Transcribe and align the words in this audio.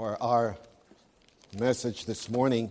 for 0.00 0.16
our 0.22 0.56
message 1.58 2.06
this 2.06 2.30
morning. 2.30 2.70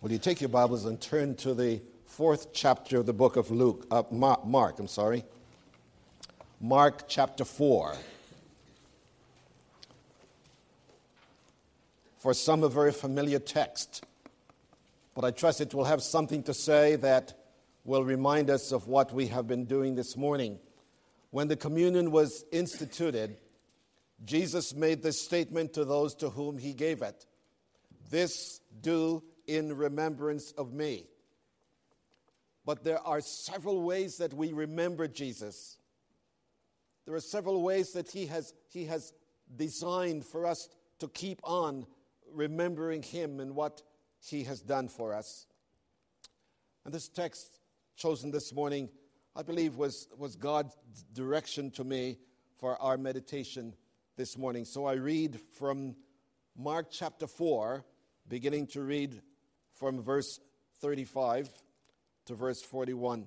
Will 0.00 0.10
you 0.10 0.18
take 0.18 0.40
your 0.40 0.48
Bibles 0.48 0.86
and 0.86 1.00
turn 1.00 1.36
to 1.36 1.54
the 1.54 1.80
fourth 2.04 2.52
chapter 2.52 2.98
of 2.98 3.06
the 3.06 3.12
book 3.12 3.36
of 3.36 3.52
Luke, 3.52 3.86
uh, 3.92 4.02
Mark, 4.10 4.80
I'm 4.80 4.88
sorry. 4.88 5.22
Mark 6.60 7.04
chapter 7.06 7.44
4. 7.44 7.94
For 12.18 12.34
some, 12.34 12.64
a 12.64 12.68
very 12.68 12.90
familiar 12.90 13.38
text, 13.38 14.04
but 15.14 15.24
I 15.24 15.30
trust 15.30 15.60
it 15.60 15.72
will 15.72 15.84
have 15.84 16.02
something 16.02 16.42
to 16.42 16.54
say 16.54 16.96
that 16.96 17.34
will 17.84 18.02
remind 18.02 18.50
us 18.50 18.72
of 18.72 18.88
what 18.88 19.14
we 19.14 19.28
have 19.28 19.46
been 19.46 19.64
doing 19.64 19.94
this 19.94 20.16
morning. 20.16 20.58
When 21.30 21.46
the 21.46 21.54
communion 21.54 22.10
was 22.10 22.44
instituted, 22.50 23.36
Jesus 24.24 24.74
made 24.74 25.02
this 25.02 25.20
statement 25.20 25.72
to 25.74 25.84
those 25.84 26.14
to 26.16 26.30
whom 26.30 26.58
he 26.58 26.74
gave 26.74 27.02
it 27.02 27.26
This 28.10 28.60
do 28.80 29.22
in 29.46 29.76
remembrance 29.76 30.52
of 30.52 30.72
me. 30.72 31.06
But 32.64 32.84
there 32.84 33.00
are 33.00 33.20
several 33.20 33.82
ways 33.82 34.18
that 34.18 34.32
we 34.32 34.52
remember 34.52 35.08
Jesus. 35.08 35.76
There 37.04 37.14
are 37.14 37.20
several 37.20 37.62
ways 37.62 37.92
that 37.92 38.10
he 38.10 38.26
has, 38.26 38.54
he 38.68 38.84
has 38.84 39.12
designed 39.56 40.24
for 40.24 40.46
us 40.46 40.68
to 41.00 41.08
keep 41.08 41.40
on 41.42 41.86
remembering 42.32 43.02
him 43.02 43.40
and 43.40 43.56
what 43.56 43.82
he 44.24 44.44
has 44.44 44.60
done 44.60 44.88
for 44.88 45.12
us. 45.12 45.46
And 46.84 46.94
this 46.94 47.08
text 47.08 47.58
chosen 47.96 48.30
this 48.30 48.54
morning, 48.54 48.88
I 49.34 49.42
believe, 49.42 49.76
was, 49.76 50.06
was 50.16 50.36
God's 50.36 50.76
direction 51.12 51.72
to 51.72 51.84
me 51.84 52.18
for 52.58 52.80
our 52.80 52.96
meditation 52.96 53.74
this 54.22 54.38
morning. 54.38 54.64
So 54.64 54.86
I 54.86 54.92
read 54.92 55.40
from 55.58 55.96
Mark 56.56 56.92
chapter 56.92 57.26
4, 57.26 57.84
beginning 58.28 58.68
to 58.68 58.80
read 58.80 59.20
from 59.80 60.00
verse 60.00 60.38
35 60.80 61.48
to 62.26 62.36
verse 62.36 62.62
41. 62.62 63.26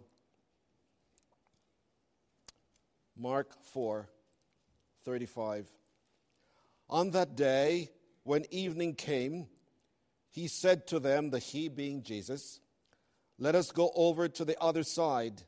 Mark 3.17 3.51
4, 3.73 4.07
35. 5.03 5.67
On 6.89 7.11
that 7.11 7.35
day, 7.35 7.89
when 8.23 8.45
evening 8.49 8.95
came, 8.95 9.47
he 10.31 10.47
said 10.47 10.87
to 10.87 11.01
them, 11.01 11.29
the 11.29 11.39
he 11.39 11.67
being 11.67 12.03
Jesus, 12.03 12.61
Let 13.37 13.53
us 13.53 13.73
go 13.73 13.91
over 13.97 14.29
to 14.29 14.45
the 14.45 14.57
other 14.61 14.83
side. 14.83 15.41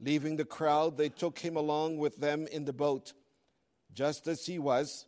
Leaving 0.00 0.34
the 0.34 0.44
crowd, 0.44 0.96
they 0.96 1.08
took 1.08 1.38
him 1.38 1.54
along 1.54 1.98
with 1.98 2.16
them 2.16 2.48
in 2.48 2.64
the 2.64 2.72
boat 2.72 3.12
just 3.94 4.26
as 4.26 4.46
he 4.46 4.58
was, 4.58 5.06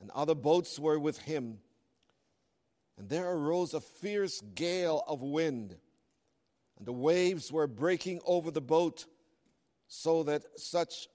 and 0.00 0.10
other 0.12 0.34
boats 0.34 0.78
were 0.78 0.98
with 0.98 1.18
him. 1.18 1.58
And 2.98 3.08
there 3.08 3.30
arose 3.30 3.74
a 3.74 3.80
fierce 3.80 4.40
gale 4.54 5.02
of 5.06 5.22
wind, 5.22 5.76
and 6.78 6.86
the 6.86 6.92
waves 6.92 7.52
were 7.52 7.66
breaking 7.66 8.20
over 8.26 8.50
the 8.50 8.60
boat, 8.60 9.06
so 9.88 10.22
that 10.24 10.44
such 10.56 11.08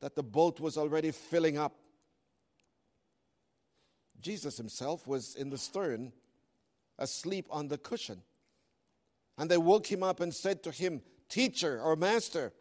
that 0.00 0.14
the 0.14 0.22
boat 0.22 0.60
was 0.60 0.76
already 0.76 1.10
filling 1.10 1.58
up. 1.58 1.74
Jesus 4.20 4.56
himself 4.56 5.06
was 5.06 5.34
in 5.34 5.50
the 5.50 5.58
stern, 5.58 6.12
asleep 6.98 7.46
on 7.50 7.68
the 7.68 7.78
cushion. 7.78 8.22
And 9.36 9.48
they 9.50 9.58
woke 9.58 9.86
him 9.86 10.02
up 10.02 10.20
and 10.20 10.34
said 10.34 10.62
to 10.64 10.70
him, 10.70 11.02
Teacher 11.28 11.80
or 11.80 11.94
Master, 11.94 12.52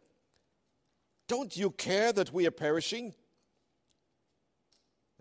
don't 1.27 1.55
you 1.55 1.71
care 1.71 2.13
that 2.13 2.31
we 2.31 2.45
are 2.45 2.51
perishing? 2.51 3.13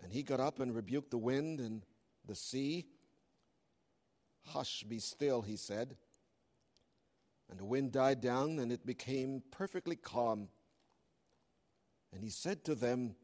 And 0.01 0.11
he 0.11 0.23
got 0.23 0.39
up 0.39 0.59
and 0.59 0.75
rebuked 0.75 1.11
the 1.11 1.17
wind 1.17 1.59
and 1.59 1.83
the 2.25 2.35
sea. 2.35 2.87
Hush, 4.45 4.83
be 4.83 4.99
still, 4.99 5.41
he 5.41 5.55
said. 5.55 5.97
And 7.49 7.59
the 7.59 7.65
wind 7.65 7.91
died 7.91 8.21
down, 8.21 8.59
and 8.59 8.71
it 8.71 8.85
became 8.85 9.41
perfectly 9.51 9.95
calm. 9.95 10.49
And 12.13 12.23
he 12.23 12.29
said 12.29 12.63
to 12.65 12.75
them, 12.75 13.15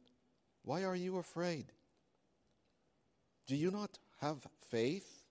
Why 0.64 0.84
are 0.84 0.96
you 0.96 1.18
afraid? 1.18 1.72
Do 3.48 3.56
you 3.56 3.72
not 3.72 4.00
have 4.22 4.48
faith? 4.70 5.24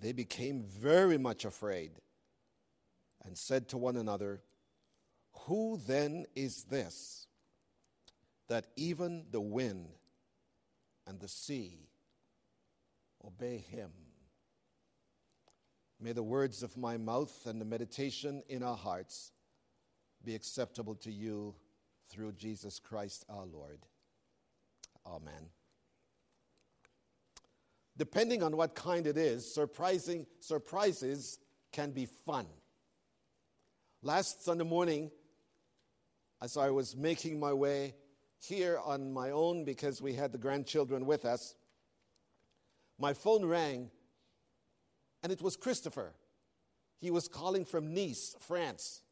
They 0.00 0.12
became 0.12 0.64
very 0.64 1.18
much 1.18 1.44
afraid 1.44 1.92
and 3.24 3.36
said 3.36 3.68
to 3.68 3.78
one 3.78 3.96
another, 3.96 4.42
Who 5.46 5.80
then 5.86 6.26
is 6.34 6.64
this? 6.64 7.26
That 8.48 8.66
even 8.76 9.24
the 9.30 9.40
wind 9.40 9.88
and 11.06 11.20
the 11.20 11.28
sea 11.28 11.88
obey 13.24 13.58
him. 13.58 13.90
May 16.00 16.12
the 16.12 16.22
words 16.22 16.62
of 16.62 16.76
my 16.76 16.96
mouth 16.96 17.46
and 17.46 17.60
the 17.60 17.64
meditation 17.64 18.42
in 18.48 18.62
our 18.62 18.76
hearts 18.76 19.32
be 20.24 20.34
acceptable 20.34 20.94
to 20.96 21.10
you 21.10 21.54
through 22.10 22.32
Jesus 22.32 22.78
Christ 22.78 23.24
our 23.28 23.46
Lord. 23.46 23.86
Amen. 25.06 25.48
Depending 27.96 28.42
on 28.42 28.56
what 28.56 28.74
kind 28.74 29.06
it 29.06 29.16
is, 29.16 29.52
surprising 29.52 30.26
surprises 30.40 31.38
can 31.72 31.92
be 31.92 32.06
fun. 32.06 32.46
Last 34.02 34.44
Sunday 34.44 34.64
morning, 34.64 35.10
as 36.42 36.56
I 36.56 36.70
was 36.70 36.96
making 36.96 37.38
my 37.38 37.52
way 37.52 37.94
here 38.46 38.78
on 38.84 39.12
my 39.12 39.30
own 39.30 39.64
because 39.64 40.00
we 40.02 40.14
had 40.14 40.32
the 40.32 40.38
grandchildren 40.38 41.06
with 41.06 41.24
us. 41.24 41.54
My 42.98 43.12
phone 43.12 43.44
rang, 43.44 43.90
and 45.22 45.32
it 45.32 45.42
was 45.42 45.56
Christopher. 45.56 46.14
He 47.00 47.10
was 47.10 47.28
calling 47.28 47.64
from 47.64 47.92
Nice, 47.92 48.36
France. 48.40 49.02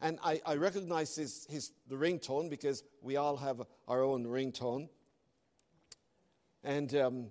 And 0.00 0.18
I, 0.24 0.40
I 0.46 0.54
recognized 0.56 1.16
his, 1.16 1.46
his, 1.50 1.72
the 1.88 1.96
ringtone 1.96 2.48
because 2.48 2.82
we 3.02 3.16
all 3.16 3.36
have 3.36 3.60
our 3.86 4.02
own 4.02 4.24
ringtone. 4.24 4.88
And 6.64 6.94
um, 6.94 7.26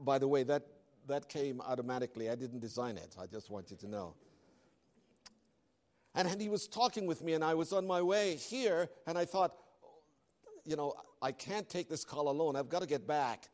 by 0.00 0.18
the 0.18 0.28
way, 0.28 0.42
that, 0.44 0.62
that 1.08 1.28
came 1.28 1.60
automatically. 1.60 2.30
I 2.30 2.34
didn't 2.34 2.60
design 2.60 2.96
it, 2.96 3.16
I 3.20 3.26
just 3.26 3.50
want 3.50 3.70
you 3.70 3.76
to 3.78 3.86
know. 3.86 4.14
And, 6.14 6.26
and 6.26 6.40
he 6.40 6.48
was 6.48 6.66
talking 6.66 7.06
with 7.06 7.22
me, 7.22 7.34
and 7.34 7.44
I 7.44 7.54
was 7.54 7.72
on 7.72 7.86
my 7.86 8.00
way 8.00 8.36
here, 8.36 8.88
and 9.06 9.18
I 9.18 9.26
thought, 9.26 9.54
you 10.66 10.76
know, 10.76 10.94
I 11.22 11.32
can't 11.32 11.68
take 11.68 11.88
this 11.88 12.04
call 12.04 12.28
alone. 12.28 12.56
I've 12.56 12.68
got 12.68 12.80
to 12.80 12.88
get 12.88 13.06
back 13.06 13.48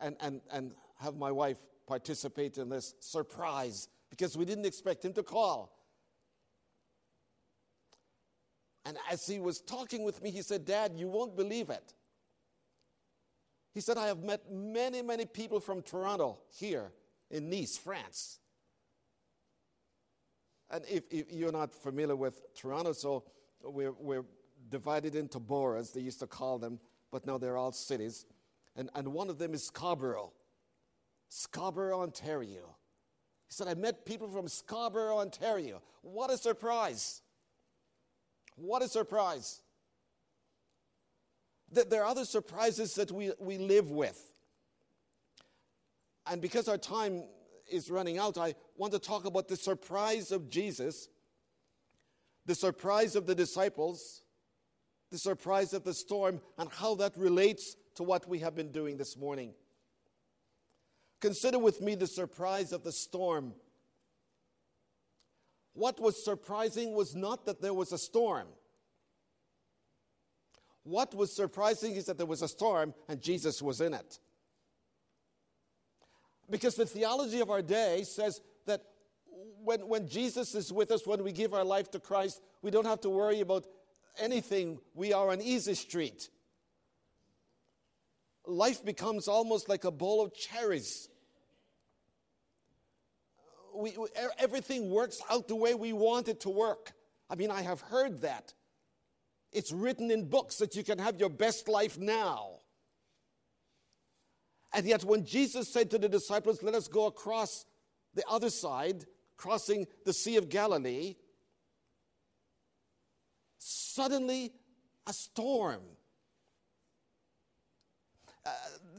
and, 0.00 0.16
and, 0.20 0.40
and 0.52 0.72
have 1.00 1.16
my 1.16 1.32
wife 1.32 1.58
participate 1.86 2.58
in 2.58 2.68
this 2.68 2.94
surprise 3.00 3.88
because 4.10 4.36
we 4.36 4.44
didn't 4.44 4.66
expect 4.66 5.04
him 5.04 5.12
to 5.14 5.22
call. 5.22 5.72
And 8.84 8.96
as 9.10 9.26
he 9.26 9.40
was 9.40 9.60
talking 9.60 10.04
with 10.04 10.22
me, 10.22 10.30
he 10.30 10.42
said, 10.42 10.64
Dad, 10.64 10.92
you 10.94 11.08
won't 11.08 11.36
believe 11.36 11.70
it. 11.70 11.92
He 13.74 13.80
said, 13.80 13.98
I 13.98 14.06
have 14.06 14.22
met 14.22 14.50
many, 14.50 15.02
many 15.02 15.26
people 15.26 15.60
from 15.60 15.82
Toronto 15.82 16.38
here 16.56 16.92
in 17.30 17.50
Nice, 17.50 17.76
France. 17.76 18.38
And 20.70 20.84
if, 20.88 21.04
if 21.10 21.32
you're 21.32 21.52
not 21.52 21.72
familiar 21.72 22.16
with 22.16 22.40
Toronto, 22.54 22.92
so 22.92 23.24
we're, 23.62 23.92
we're 23.92 24.24
divided 24.68 25.14
into 25.14 25.38
boroughs, 25.38 25.92
they 25.92 26.00
used 26.00 26.20
to 26.20 26.26
call 26.26 26.58
them, 26.58 26.80
but 27.10 27.26
now 27.26 27.38
they're 27.38 27.56
all 27.56 27.72
cities. 27.72 28.26
And, 28.74 28.90
and 28.94 29.08
one 29.12 29.30
of 29.30 29.38
them 29.38 29.54
is 29.54 29.64
Scarborough, 29.64 30.32
Scarborough, 31.28 32.02
Ontario. 32.02 32.76
He 33.48 33.52
said, 33.52 33.68
I 33.68 33.74
met 33.74 34.04
people 34.04 34.28
from 34.28 34.48
Scarborough, 34.48 35.18
Ontario. 35.18 35.82
What 36.02 36.30
a 36.30 36.36
surprise! 36.36 37.22
What 38.56 38.82
a 38.82 38.88
surprise! 38.88 39.60
There 41.70 42.02
are 42.02 42.06
other 42.06 42.24
surprises 42.24 42.94
that 42.94 43.10
we, 43.10 43.32
we 43.40 43.58
live 43.58 43.90
with. 43.90 44.20
And 46.26 46.40
because 46.40 46.68
our 46.68 46.78
time 46.78 47.24
is 47.70 47.90
running 47.90 48.18
out, 48.18 48.38
I 48.38 48.54
want 48.76 48.92
to 48.92 48.98
talk 48.98 49.24
about 49.24 49.48
the 49.48 49.56
surprise 49.56 50.32
of 50.32 50.48
Jesus, 50.48 51.08
the 52.46 52.54
surprise 52.54 53.16
of 53.16 53.26
the 53.26 53.34
disciples, 53.34 54.22
the 55.10 55.18
surprise 55.18 55.72
of 55.72 55.84
the 55.84 55.94
storm, 55.94 56.40
and 56.58 56.70
how 56.70 56.94
that 56.96 57.16
relates 57.16 57.76
to 57.94 58.02
what 58.02 58.28
we 58.28 58.40
have 58.40 58.54
been 58.54 58.72
doing 58.72 58.96
this 58.96 59.16
morning. 59.16 59.54
Consider 61.20 61.58
with 61.58 61.80
me 61.80 61.94
the 61.94 62.06
surprise 62.06 62.72
of 62.72 62.82
the 62.82 62.92
storm. 62.92 63.54
What 65.72 66.00
was 66.00 66.24
surprising 66.24 66.94
was 66.94 67.14
not 67.14 67.46
that 67.46 67.60
there 67.60 67.74
was 67.74 67.92
a 67.92 67.98
storm. 67.98 68.48
What 70.84 71.14
was 71.14 71.34
surprising 71.34 71.96
is 71.96 72.06
that 72.06 72.16
there 72.16 72.26
was 72.26 72.42
a 72.42 72.48
storm 72.48 72.94
and 73.08 73.20
Jesus 73.20 73.60
was 73.60 73.80
in 73.80 73.92
it. 73.92 74.18
Because 76.48 76.76
the 76.76 76.86
theology 76.86 77.40
of 77.40 77.50
our 77.50 77.62
day 77.62 78.04
says 78.04 78.40
that 78.66 78.82
when, 79.64 79.80
when 79.88 80.08
Jesus 80.08 80.54
is 80.54 80.72
with 80.72 80.92
us, 80.92 81.06
when 81.06 81.24
we 81.24 81.32
give 81.32 81.54
our 81.54 81.64
life 81.64 81.90
to 81.90 81.98
Christ, 81.98 82.40
we 82.62 82.70
don't 82.70 82.86
have 82.86 83.00
to 83.00 83.10
worry 83.10 83.40
about 83.40 83.66
anything, 84.18 84.78
we 84.94 85.12
are 85.12 85.30
on 85.30 85.40
easy 85.40 85.74
street. 85.74 86.28
life 88.46 88.84
becomes 88.84 89.28
almost 89.28 89.68
like 89.68 89.84
a 89.84 89.90
bowl 89.90 90.22
of 90.22 90.32
cherries. 90.32 91.08
We, 93.74 93.96
we, 93.96 94.08
everything 94.38 94.90
works 94.90 95.20
out 95.30 95.48
the 95.48 95.56
way 95.56 95.74
we 95.74 95.92
want 95.92 96.28
it 96.28 96.40
to 96.40 96.50
work. 96.50 96.92
I 97.28 97.34
mean, 97.34 97.50
I 97.50 97.62
have 97.62 97.80
heard 97.80 98.20
that. 98.22 98.54
It's 99.52 99.72
written 99.72 100.10
in 100.10 100.28
books 100.28 100.56
that 100.56 100.76
you 100.76 100.84
can 100.84 100.98
have 100.98 101.18
your 101.18 101.28
best 101.28 101.68
life 101.68 101.98
now. 101.98 102.60
And 104.72 104.86
yet, 104.86 105.04
when 105.04 105.24
Jesus 105.24 105.72
said 105.72 105.90
to 105.90 105.98
the 105.98 106.08
disciples, 106.08 106.62
Let 106.62 106.74
us 106.74 106.88
go 106.88 107.06
across 107.06 107.64
the 108.14 108.24
other 108.28 108.50
side, 108.50 109.04
crossing 109.36 109.86
the 110.04 110.12
Sea 110.12 110.36
of 110.36 110.48
Galilee, 110.48 111.16
suddenly 113.58 114.52
a 115.06 115.12
storm. 115.12 115.80
Uh, 118.44 118.50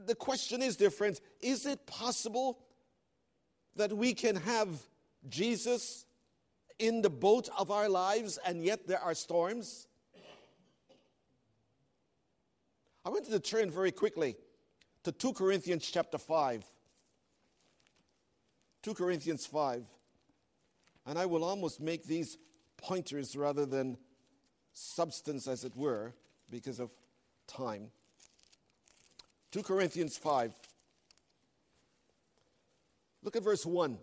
the 0.05 0.15
question 0.15 0.61
is, 0.61 0.75
dear 0.75 0.89
friends, 0.89 1.21
is 1.41 1.65
it 1.65 1.85
possible 1.85 2.59
that 3.75 3.93
we 3.93 4.13
can 4.13 4.35
have 4.35 4.69
Jesus 5.29 6.05
in 6.79 7.01
the 7.01 7.09
boat 7.09 7.49
of 7.57 7.71
our 7.71 7.89
lives 7.89 8.37
and 8.45 8.63
yet 8.63 8.87
there 8.87 8.99
are 8.99 9.13
storms? 9.13 9.87
I 13.05 13.09
wanted 13.09 13.31
to 13.31 13.39
turn 13.39 13.71
very 13.71 13.91
quickly 13.91 14.35
to 15.03 15.13
2 15.13 15.31
Corinthians 15.31 15.89
chapter 15.89 16.17
5. 16.17 16.65
2 18.83 18.93
Corinthians 18.93 19.45
5. 19.45 19.85
And 21.05 21.17
I 21.17 21.25
will 21.25 21.45
almost 21.45 21.79
make 21.79 22.05
these 22.05 22.37
pointers 22.75 23.37
rather 23.37 23.65
than 23.65 23.97
substance, 24.77 25.47
as 25.47 25.63
it 25.63 25.75
were, 25.75 26.13
because 26.51 26.79
of 26.79 26.91
time. 27.47 27.89
2 29.51 29.63
Corinthians 29.63 30.17
5. 30.17 30.53
Look 33.23 33.35
at 33.35 33.43
verse 33.43 33.65
1. 33.65 33.97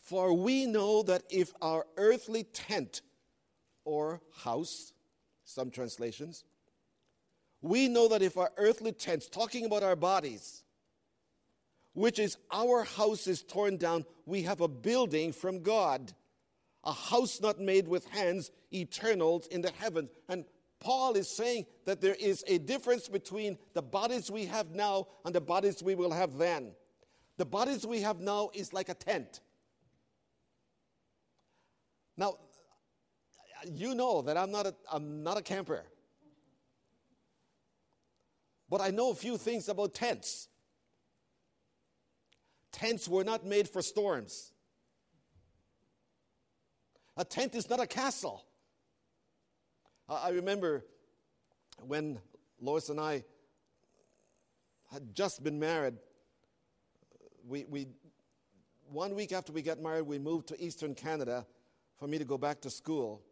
For 0.00 0.32
we 0.34 0.66
know 0.66 1.02
that 1.02 1.24
if 1.30 1.52
our 1.60 1.84
earthly 1.96 2.44
tent 2.44 3.00
or 3.84 4.20
house, 4.42 4.92
some 5.44 5.70
translations, 5.70 6.44
we 7.60 7.88
know 7.88 8.08
that 8.08 8.22
if 8.22 8.36
our 8.36 8.52
earthly 8.56 8.92
tents, 8.92 9.28
talking 9.28 9.64
about 9.64 9.82
our 9.82 9.96
bodies, 9.96 10.62
which 11.94 12.18
is 12.18 12.36
our 12.52 12.84
house 12.84 13.26
is 13.26 13.42
torn 13.42 13.78
down, 13.78 14.04
we 14.26 14.42
have 14.42 14.60
a 14.60 14.68
building 14.68 15.32
from 15.32 15.62
God 15.62 16.12
a 16.84 16.92
house 16.92 17.40
not 17.40 17.58
made 17.58 17.88
with 17.88 18.06
hands, 18.08 18.50
eternal 18.72 19.42
in 19.50 19.62
the 19.62 19.72
heavens. 19.78 20.10
And 20.28 20.44
Paul 20.80 21.14
is 21.14 21.28
saying 21.28 21.66
that 21.86 22.00
there 22.00 22.14
is 22.14 22.44
a 22.46 22.58
difference 22.58 23.08
between 23.08 23.56
the 23.72 23.82
bodies 23.82 24.30
we 24.30 24.44
have 24.46 24.70
now 24.70 25.08
and 25.24 25.34
the 25.34 25.40
bodies 25.40 25.82
we 25.82 25.94
will 25.94 26.12
have 26.12 26.36
then. 26.36 26.72
The 27.38 27.46
bodies 27.46 27.86
we 27.86 28.02
have 28.02 28.20
now 28.20 28.50
is 28.54 28.72
like 28.72 28.90
a 28.90 28.94
tent. 28.94 29.40
Now, 32.16 32.36
you 33.64 33.94
know 33.94 34.22
that 34.22 34.36
I'm 34.36 34.50
not 34.50 34.66
a, 34.66 34.74
I'm 34.92 35.22
not 35.22 35.38
a 35.38 35.42
camper. 35.42 35.84
But 38.68 38.80
I 38.80 38.90
know 38.90 39.10
a 39.10 39.14
few 39.14 39.36
things 39.38 39.68
about 39.68 39.94
tents. 39.94 40.48
Tents 42.72 43.08
were 43.08 43.24
not 43.24 43.44
made 43.46 43.68
for 43.68 43.82
storms. 43.82 44.52
A 47.16 47.24
tent 47.24 47.54
is 47.54 47.70
not 47.70 47.80
a 47.80 47.86
castle. 47.86 48.44
I 50.08 50.30
remember 50.30 50.84
when 51.86 52.18
Lois 52.60 52.88
and 52.88 53.00
I 53.00 53.24
had 54.92 55.14
just 55.14 55.42
been 55.42 55.58
married, 55.58 55.94
we, 57.46 57.64
we, 57.64 57.86
one 58.88 59.14
week 59.14 59.32
after 59.32 59.52
we 59.52 59.62
got 59.62 59.80
married, 59.80 60.02
we 60.02 60.18
moved 60.18 60.48
to 60.48 60.62
Eastern 60.62 60.94
Canada 60.94 61.46
for 61.98 62.06
me 62.06 62.18
to 62.18 62.24
go 62.24 62.36
back 62.36 62.60
to 62.62 62.70
school. 62.70 63.22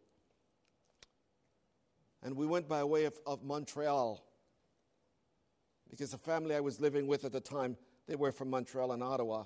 And 2.21 2.35
we 2.35 2.45
went 2.45 2.67
by 2.69 2.83
way 2.83 3.05
of, 3.05 3.19
of 3.25 3.43
Montreal 3.43 4.23
because 5.89 6.11
the 6.11 6.17
family 6.17 6.55
I 6.55 6.59
was 6.59 6.79
living 6.79 7.05
with 7.05 7.23
at 7.25 7.31
the 7.31 7.41
time, 7.41 7.77
they 8.07 8.15
were 8.15 8.31
from 8.31 8.49
Montreal 8.49 8.93
and 8.93 9.03
Ottawa. 9.03 9.43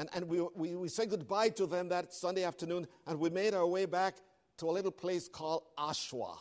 And, 0.00 0.08
and 0.14 0.28
we, 0.28 0.40
we, 0.54 0.74
we 0.76 0.88
said 0.88 1.10
goodbye 1.10 1.50
to 1.50 1.66
them 1.66 1.90
that 1.90 2.14
Sunday 2.14 2.42
afternoon, 2.42 2.86
and 3.06 3.20
we 3.20 3.28
made 3.28 3.52
our 3.52 3.66
way 3.66 3.84
back 3.84 4.14
to 4.56 4.70
a 4.70 4.72
little 4.72 4.90
place 4.90 5.28
called 5.28 5.64
Oshawa. 5.78 6.38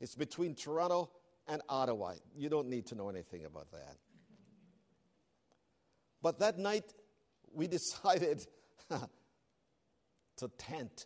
It's 0.00 0.14
between 0.14 0.54
Toronto 0.54 1.10
and 1.46 1.60
Ottawa. 1.68 2.14
You 2.34 2.48
don't 2.48 2.68
need 2.68 2.86
to 2.86 2.94
know 2.94 3.10
anything 3.10 3.44
about 3.44 3.70
that. 3.72 3.96
But 6.22 6.38
that 6.38 6.58
night, 6.58 6.94
we 7.52 7.66
decided 7.78 8.46
to 10.38 10.48
tent. 10.56 11.04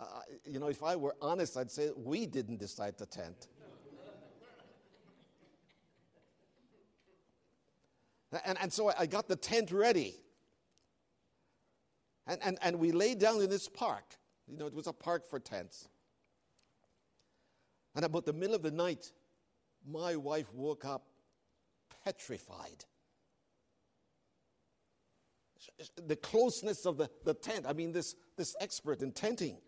Uh, 0.00 0.04
you 0.46 0.58
know, 0.58 0.66
if 0.66 0.82
I 0.82 0.96
were 0.96 1.14
honest, 1.22 1.56
I'd 1.56 1.70
say 1.70 1.90
we 1.96 2.26
didn't 2.26 2.58
decide 2.58 2.98
to 2.98 3.06
tent. 3.06 3.46
And, 8.44 8.58
and 8.60 8.72
so 8.72 8.92
I 8.96 9.06
got 9.06 9.28
the 9.28 9.36
tent 9.36 9.72
ready. 9.72 10.14
And, 12.26 12.40
and, 12.44 12.58
and 12.62 12.78
we 12.78 12.92
laid 12.92 13.18
down 13.18 13.40
in 13.40 13.50
this 13.50 13.68
park. 13.68 14.04
You 14.46 14.56
know, 14.56 14.66
it 14.66 14.74
was 14.74 14.86
a 14.86 14.92
park 14.92 15.28
for 15.28 15.40
tents. 15.40 15.88
And 17.94 18.04
about 18.04 18.24
the 18.24 18.32
middle 18.32 18.54
of 18.54 18.62
the 18.62 18.70
night, 18.70 19.12
my 19.88 20.14
wife 20.16 20.52
woke 20.54 20.84
up 20.84 21.06
petrified. 22.04 22.84
The 26.06 26.16
closeness 26.16 26.86
of 26.86 26.96
the, 26.98 27.10
the 27.24 27.34
tent. 27.34 27.66
I 27.68 27.72
mean, 27.72 27.92
this, 27.92 28.14
this 28.36 28.54
expert 28.60 29.02
in 29.02 29.12
tenting. 29.12 29.58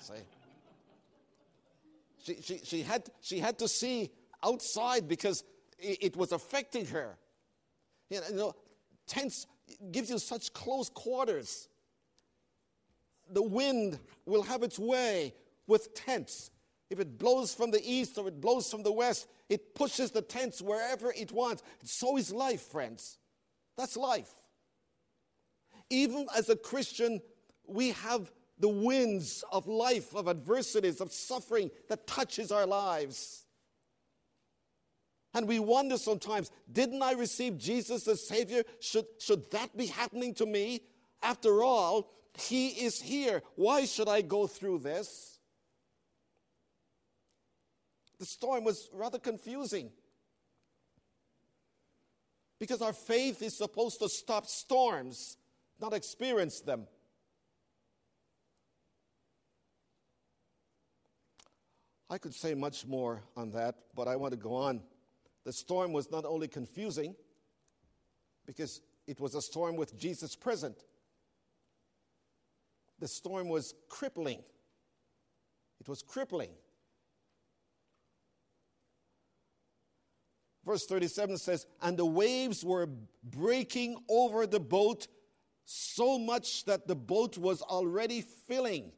Say. 0.00 0.22
She, 2.22 2.36
she, 2.42 2.58
she, 2.64 2.82
had, 2.82 3.08
she 3.20 3.38
had 3.38 3.58
to 3.58 3.68
see 3.68 4.10
outside 4.42 5.08
because 5.08 5.44
it, 5.78 5.98
it 6.00 6.16
was 6.16 6.32
affecting 6.32 6.86
her. 6.86 7.18
You 8.10 8.20
know, 8.32 8.54
tents 9.06 9.46
gives 9.90 10.10
you 10.10 10.18
such 10.18 10.52
close 10.52 10.88
quarters. 10.88 11.68
The 13.30 13.42
wind 13.42 13.98
will 14.26 14.42
have 14.42 14.62
its 14.62 14.78
way 14.78 15.34
with 15.66 15.94
tents. 15.94 16.50
If 16.90 17.00
it 17.00 17.18
blows 17.18 17.54
from 17.54 17.70
the 17.70 17.80
east 17.82 18.18
or 18.18 18.28
it 18.28 18.40
blows 18.40 18.70
from 18.70 18.82
the 18.82 18.92
west, 18.92 19.26
it 19.48 19.74
pushes 19.74 20.10
the 20.10 20.22
tents 20.22 20.60
wherever 20.60 21.12
it 21.12 21.32
wants. 21.32 21.62
So 21.82 22.16
is 22.16 22.32
life, 22.32 22.60
friends. 22.62 23.18
That's 23.76 23.96
life. 23.96 24.30
Even 25.90 26.26
as 26.36 26.48
a 26.48 26.56
Christian, 26.56 27.20
we 27.66 27.90
have 27.90 28.30
the 28.58 28.68
winds 28.68 29.42
of 29.50 29.66
life, 29.66 30.14
of 30.14 30.28
adversities, 30.28 31.00
of 31.00 31.12
suffering 31.12 31.70
that 31.88 32.06
touches 32.06 32.52
our 32.52 32.66
lives. 32.66 33.43
And 35.34 35.48
we 35.48 35.58
wonder 35.58 35.98
sometimes, 35.98 36.52
didn't 36.70 37.02
I 37.02 37.12
receive 37.12 37.58
Jesus 37.58 38.06
as 38.06 38.26
Savior? 38.26 38.62
Should, 38.80 39.06
should 39.18 39.50
that 39.50 39.76
be 39.76 39.86
happening 39.86 40.32
to 40.34 40.46
me? 40.46 40.82
After 41.22 41.64
all, 41.64 42.12
He 42.38 42.68
is 42.68 43.02
here. 43.02 43.42
Why 43.56 43.84
should 43.84 44.08
I 44.08 44.22
go 44.22 44.46
through 44.46 44.78
this? 44.78 45.38
The 48.20 48.26
storm 48.26 48.62
was 48.64 48.88
rather 48.92 49.18
confusing 49.18 49.90
because 52.60 52.80
our 52.80 52.92
faith 52.92 53.42
is 53.42 53.58
supposed 53.58 53.98
to 53.98 54.08
stop 54.08 54.46
storms, 54.46 55.36
not 55.80 55.92
experience 55.92 56.60
them. 56.60 56.86
I 62.08 62.18
could 62.18 62.34
say 62.34 62.54
much 62.54 62.86
more 62.86 63.22
on 63.36 63.50
that, 63.52 63.74
but 63.96 64.06
I 64.06 64.14
want 64.14 64.32
to 64.32 64.38
go 64.38 64.54
on. 64.54 64.80
The 65.44 65.52
storm 65.52 65.92
was 65.92 66.10
not 66.10 66.24
only 66.24 66.48
confusing, 66.48 67.14
because 68.46 68.80
it 69.06 69.20
was 69.20 69.34
a 69.34 69.42
storm 69.42 69.76
with 69.76 69.96
Jesus 69.98 70.36
present, 70.36 70.76
the 72.98 73.08
storm 73.08 73.48
was 73.48 73.74
crippling. 73.88 74.42
It 75.80 75.88
was 75.88 76.02
crippling. 76.02 76.50
Verse 80.64 80.86
37 80.86 81.36
says, 81.38 81.66
And 81.82 81.98
the 81.98 82.06
waves 82.06 82.64
were 82.64 82.88
breaking 83.22 83.98
over 84.08 84.46
the 84.46 84.60
boat 84.60 85.08
so 85.66 86.18
much 86.18 86.64
that 86.64 86.86
the 86.86 86.94
boat 86.94 87.36
was 87.36 87.60
already 87.62 88.22
filling. 88.22 88.92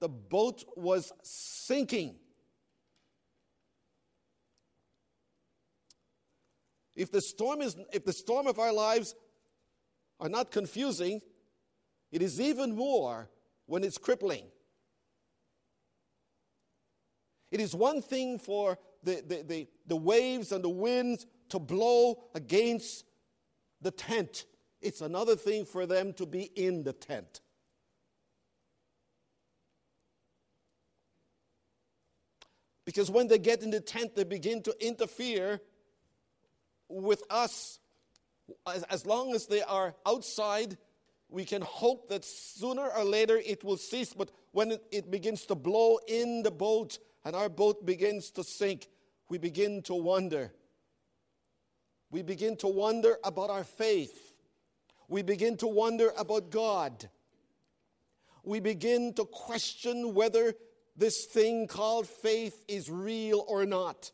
The 0.00 0.08
boat 0.08 0.64
was 0.76 1.12
sinking. 1.22 2.16
If 7.02 7.10
the 7.10 7.20
storm 7.20 7.62
is 7.62 7.76
if 7.92 8.04
the 8.04 8.12
storm 8.12 8.46
of 8.46 8.60
our 8.60 8.72
lives 8.72 9.16
are 10.20 10.28
not 10.28 10.52
confusing, 10.52 11.20
it 12.12 12.22
is 12.22 12.40
even 12.40 12.76
more 12.76 13.28
when 13.66 13.82
it's 13.82 13.98
crippling. 13.98 14.44
It 17.50 17.58
is 17.58 17.74
one 17.74 18.02
thing 18.02 18.38
for 18.38 18.78
the, 19.02 19.20
the, 19.26 19.42
the, 19.42 19.68
the 19.84 19.96
waves 19.96 20.52
and 20.52 20.62
the 20.62 20.68
winds 20.68 21.26
to 21.48 21.58
blow 21.58 22.22
against 22.36 23.04
the 23.80 23.90
tent, 23.90 24.44
it's 24.80 25.00
another 25.00 25.34
thing 25.34 25.64
for 25.64 25.86
them 25.86 26.12
to 26.12 26.24
be 26.24 26.52
in 26.54 26.84
the 26.84 26.92
tent. 26.92 27.40
Because 32.84 33.10
when 33.10 33.26
they 33.26 33.38
get 33.38 33.64
in 33.64 33.70
the 33.70 33.80
tent, 33.80 34.14
they 34.14 34.22
begin 34.22 34.62
to 34.62 34.86
interfere 34.86 35.60
with 36.92 37.22
us. 37.30 37.78
As, 38.66 38.82
as 38.84 39.06
long 39.06 39.34
as 39.34 39.46
they 39.46 39.62
are 39.62 39.94
outside, 40.06 40.76
we 41.28 41.44
can 41.44 41.62
hope 41.62 42.08
that 42.10 42.24
sooner 42.24 42.86
or 42.88 43.04
later 43.04 43.40
it 43.44 43.64
will 43.64 43.78
cease. 43.78 44.12
But 44.12 44.30
when 44.52 44.72
it, 44.72 44.84
it 44.92 45.10
begins 45.10 45.46
to 45.46 45.54
blow 45.54 45.98
in 46.06 46.42
the 46.42 46.50
boat 46.50 46.98
and 47.24 47.34
our 47.34 47.48
boat 47.48 47.86
begins 47.86 48.30
to 48.32 48.44
sink, 48.44 48.88
we 49.28 49.38
begin 49.38 49.82
to 49.82 49.94
wonder. 49.94 50.52
We 52.10 52.22
begin 52.22 52.56
to 52.58 52.68
wonder 52.68 53.16
about 53.24 53.48
our 53.48 53.64
faith. 53.64 54.36
We 55.08 55.22
begin 55.22 55.56
to 55.58 55.66
wonder 55.66 56.12
about 56.18 56.50
God. 56.50 57.08
We 58.44 58.60
begin 58.60 59.14
to 59.14 59.24
question 59.24 60.14
whether 60.14 60.54
this 60.96 61.24
thing 61.24 61.66
called 61.66 62.06
faith 62.06 62.62
is 62.68 62.90
real 62.90 63.44
or 63.48 63.64
not. 63.64 64.10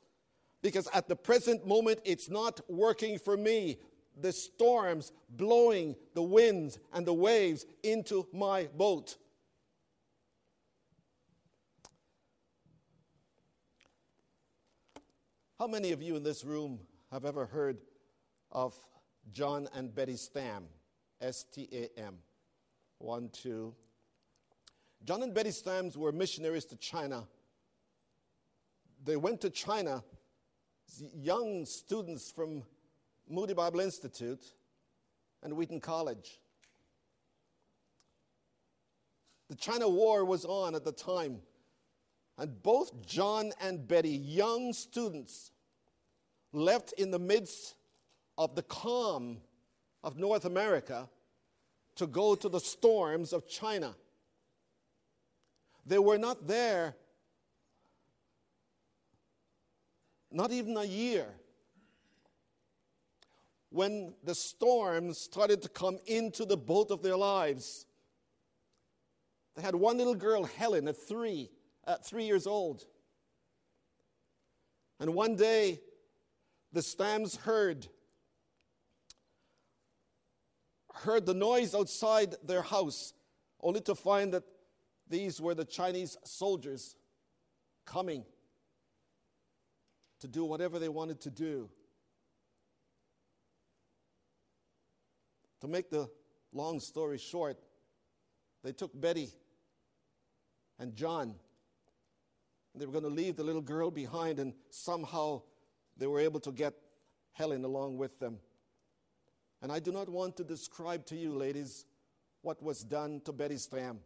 Because 0.63 0.89
at 0.93 1.09
the 1.09 1.17
present 1.17 1.67
moment, 1.67 2.01
it's 2.05 2.29
not 2.29 2.61
working 2.69 3.19
for 3.19 3.37
me. 3.37 3.79
The 4.21 4.33
storms 4.33 5.13
blowing 5.31 5.95
the 6.15 6.23
winds 6.23 6.79
and 6.93 7.07
the 7.07 7.15
waves 7.15 7.65
into 7.83 8.27
my 8.33 8.69
boat. 8.77 9.17
How 15.59 15.67
many 15.67 15.93
of 15.93 16.03
you 16.03 16.17
in 16.17 16.23
this 16.23 16.45
room 16.45 16.81
have 17.11 17.25
ever 17.25 17.47
heard 17.47 17.79
of 18.51 18.75
John 19.33 19.69
and 19.75 19.95
Betty 19.95 20.17
Stam? 20.17 20.65
S 21.21 21.45
T 21.53 21.69
A 21.73 22.01
M. 22.01 22.19
One, 22.99 23.29
two, 23.29 23.75
John 25.05 25.23
and 25.23 25.33
Betty 25.35 25.51
Stams 25.51 25.97
were 25.97 26.13
missionaries 26.13 26.65
to 26.67 26.77
China. 26.77 27.27
They 29.05 29.17
went 29.17 29.41
to 29.43 29.51
China, 29.51 30.03
young 31.15 31.65
students 31.67 32.31
from 32.31 32.63
Moody 33.29 33.55
Bible 33.55 33.81
Institute 33.81 34.45
and 35.43 35.55
Wheaton 35.55 35.81
College. 35.81 36.39
The 39.49 39.57
China 39.57 39.89
War 39.89 40.25
was 40.25 40.45
on 40.45 40.75
at 40.75 40.85
the 40.85 40.93
time, 40.93 41.41
and 42.37 42.63
both 42.63 43.07
John 43.07 43.53
and 43.61 43.87
Betty, 43.87 44.11
young 44.11 44.73
students, 44.73 45.53
left 46.53 46.93
in 46.95 47.11
the 47.11 47.19
midst 47.19 47.75
of 48.37 48.55
the 48.55 48.63
calm 48.63 49.39
of 50.05 50.19
North 50.19 50.45
America 50.45 51.09
to 51.97 52.07
go 52.07 52.35
to 52.35 52.49
the 52.49 52.61
storms 52.61 53.33
of 53.33 53.49
China. 53.49 53.95
They 55.85 55.99
were 55.99 56.19
not 56.19 56.47
there, 56.47 56.95
not 60.31 60.53
even 60.53 60.77
a 60.77 60.85
year, 60.85 61.27
when 63.71 64.15
the 64.25 64.35
storm 64.35 65.13
started 65.13 65.63
to 65.63 65.69
come 65.69 65.99
into 66.07 66.45
the 66.45 66.57
boat 66.57 66.91
of 66.91 67.03
their 67.03 67.17
lives. 67.17 67.87
They 69.55 69.63
had 69.63 69.75
one 69.75 69.99
little 69.99 70.15
girl, 70.15 70.45
Helen, 70.45 70.89
at 70.89 70.97
three, 70.97 71.51
at 71.87 72.07
three 72.07 72.25
years 72.25 72.47
old. 72.47 72.85
And 75.01 75.15
one 75.15 75.37
day, 75.37 75.81
the 76.73 76.81
Stams 76.81 77.37
heard 77.37 77.89
heard 80.95 81.27
the 81.27 81.35
noise 81.35 81.75
outside 81.75 82.35
their 82.45 82.63
house, 82.63 83.13
only 83.61 83.81
to 83.83 83.95
find 83.95 84.33
that 84.35 84.43
these 85.09 85.41
were 85.41 85.55
the 85.55 85.65
Chinese 85.65 86.17
soldiers 86.25 86.97
coming 87.87 88.25
to 90.21 90.29
do 90.29 90.45
whatever 90.45 90.79
they 90.79 90.89
wanted 90.89 91.21
to 91.23 91.31
do. 91.31 91.69
To 95.61 95.69
make 95.69 95.91
the 95.91 96.09
long 96.53 96.81
story 96.81 97.19
short, 97.19 97.59
they 98.63 98.73
took 98.73 98.99
Betty 98.99 99.31
and 100.79 100.95
John. 100.95 101.35
They 102.75 102.87
were 102.87 102.93
going 102.93 103.05
to 103.05 103.11
leave 103.11 103.37
the 103.37 103.43
little 103.43 103.63
girl 103.63 103.91
behind, 103.91 104.39
and 104.39 104.55
somehow 104.71 105.43
they 105.97 106.07
were 106.07 106.21
able 106.21 106.41
to 106.41 106.53
get 106.53 106.75
Helen 107.33 107.65
along 107.65 107.99
with 107.99 108.19
them. 108.21 108.39
And 109.61 109.73
I 109.73 109.81
do 109.81 109.91
not 109.91 110.09
want 110.09 110.37
to 110.37 110.45
describe 110.45 111.07
to 111.07 111.17
you, 111.17 111.35
ladies, 111.35 111.87
what 112.43 112.63
was 112.63 112.85
done 112.85 113.21
to 113.25 113.33
Betty 113.33 113.57
Stam. 113.57 113.99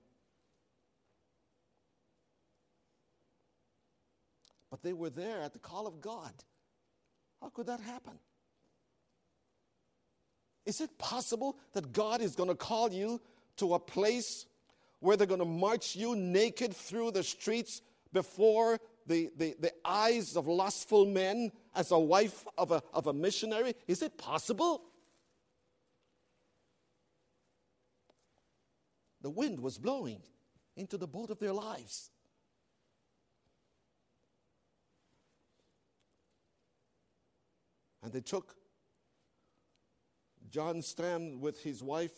But 4.73 4.83
they 4.83 4.95
were 4.95 5.11
there 5.11 5.43
at 5.43 5.53
the 5.53 5.59
call 5.59 5.87
of 5.87 6.01
God. 6.01 6.33
How 7.43 7.51
could 7.51 7.67
that 7.67 7.81
happen? 7.81 8.15
Is 10.65 10.81
it 10.81 10.97
possible 10.97 11.59
that 11.75 11.93
God 11.93 12.23
is 12.23 12.35
going 12.35 12.49
to 12.49 12.55
call 12.55 12.91
you 12.91 13.21
to 13.59 13.75
a 13.75 13.79
place 13.79 14.47
where 15.01 15.15
they're 15.15 15.27
going 15.27 15.41
to 15.41 15.45
march 15.45 15.95
you 15.95 16.17
naked 16.17 16.75
through 16.75 17.11
the 17.11 17.23
streets 17.23 17.83
before 18.15 18.81
the, 19.07 19.31
the, 19.37 19.55
the 19.61 19.73
eyes 19.85 20.39
of 20.39 20.47
lustful 20.47 21.05
men 21.05 21.53
as 21.75 21.91
a 21.91 21.99
wife 21.99 22.47
of 22.57 22.71
a, 22.71 22.83
of 22.95 23.09
a 23.09 23.13
missionary? 23.13 23.75
Is 23.87 24.01
it 24.01 24.17
possible? 24.17 24.85
The 29.21 29.29
wind 29.29 29.61
was 29.61 29.77
blowing 29.77 30.23
into 30.77 30.97
the 30.97 31.07
boat 31.07 31.29
of 31.29 31.41
their 31.41 31.53
lives. 31.53 32.12
And 38.03 38.13
they 38.13 38.21
took 38.21 38.57
John 40.51 40.83
Stam 40.83 41.41
with 41.41 41.63
his 41.63 41.83
wife. 41.83 42.13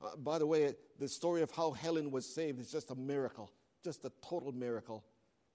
Uh, 0.00 0.16
by 0.16 0.38
the 0.38 0.46
way, 0.46 0.74
the 0.98 1.08
story 1.08 1.42
of 1.42 1.50
how 1.50 1.72
Helen 1.72 2.10
was 2.10 2.26
saved 2.26 2.60
is 2.60 2.70
just 2.70 2.90
a 2.90 2.94
miracle, 2.94 3.50
just 3.82 4.04
a 4.04 4.12
total 4.28 4.52
miracle. 4.52 5.04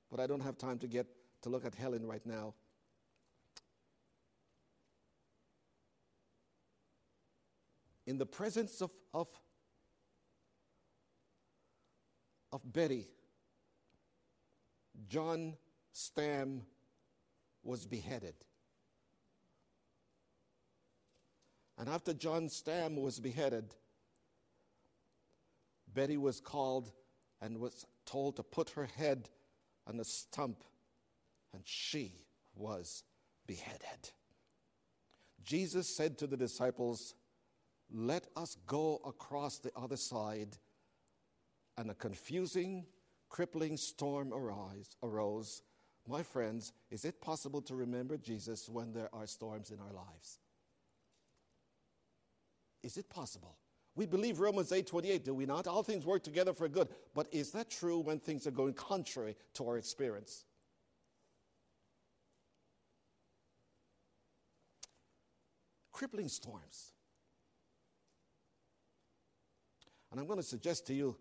But 0.09 0.19
I 0.19 0.27
don't 0.27 0.41
have 0.41 0.57
time 0.57 0.79
to 0.79 0.87
get 0.87 1.05
to 1.43 1.49
look 1.49 1.65
at 1.65 1.75
Helen 1.75 2.05
right 2.05 2.25
now. 2.25 2.53
In 8.05 8.17
the 8.17 8.25
presence 8.25 8.81
of, 8.81 8.89
of, 9.13 9.27
of 12.53 12.61
Betty, 12.71 13.05
John 15.09 15.55
Stam 15.91 16.61
was 17.63 17.85
beheaded. 17.85 18.35
And 21.77 21.87
after 21.87 22.13
John 22.13 22.49
Stam 22.49 22.95
was 22.95 23.19
beheaded, 23.19 23.75
Betty 25.93 26.17
was 26.17 26.39
called 26.39 26.91
and 27.41 27.59
was 27.59 27.85
told 28.05 28.35
to 28.37 28.43
put 28.43 28.71
her 28.71 28.85
head 28.97 29.29
on 29.85 29.99
a 29.99 30.03
stump, 30.03 30.63
and 31.53 31.61
she 31.65 32.13
was 32.55 33.03
beheaded. 33.45 34.11
Jesus 35.43 35.87
said 35.87 36.17
to 36.17 36.27
the 36.27 36.37
disciples, 36.37 37.15
Let 37.91 38.27
us 38.35 38.57
go 38.65 38.99
across 39.05 39.59
the 39.59 39.71
other 39.75 39.97
side. 39.97 40.57
And 41.77 41.91
a 41.91 41.93
confusing, 41.93 42.87
crippling 43.29 43.77
storm 43.77 44.33
arise, 44.33 44.97
arose. 45.03 45.61
My 46.07 46.23
friends, 46.23 46.73
is 46.89 47.05
it 47.05 47.21
possible 47.21 47.61
to 47.61 47.75
remember 47.75 48.17
Jesus 48.17 48.67
when 48.67 48.93
there 48.93 49.09
are 49.13 49.27
storms 49.27 49.69
in 49.69 49.79
our 49.79 49.93
lives? 49.93 50.39
Is 52.83 52.97
it 52.97 53.09
possible? 53.09 53.57
We 53.95 54.05
believe 54.05 54.39
Romans 54.39 54.71
8:28, 54.71 55.23
do 55.23 55.33
we 55.33 55.47
not? 55.47 55.65
All 55.65 55.81
things 55.81 56.05
work 56.05 56.23
together 56.23 56.53
for 56.53 56.69
good. 56.69 56.87
But 57.15 57.27
is 57.33 57.51
that 57.51 57.69
true 57.69 57.99
when 57.99 58.19
things 58.19 58.45
are 58.45 58.51
going 58.51 58.75
contrary 58.75 59.35
to 59.55 59.67
our 59.67 59.77
experience? 59.77 60.45
Crippling 65.91 66.29
storms. 66.29 66.93
And 70.11 70.19
I'm 70.19 70.27
going 70.27 70.39
to 70.39 70.43
suggest 70.43 70.85
to 70.87 70.93
you 70.93 71.17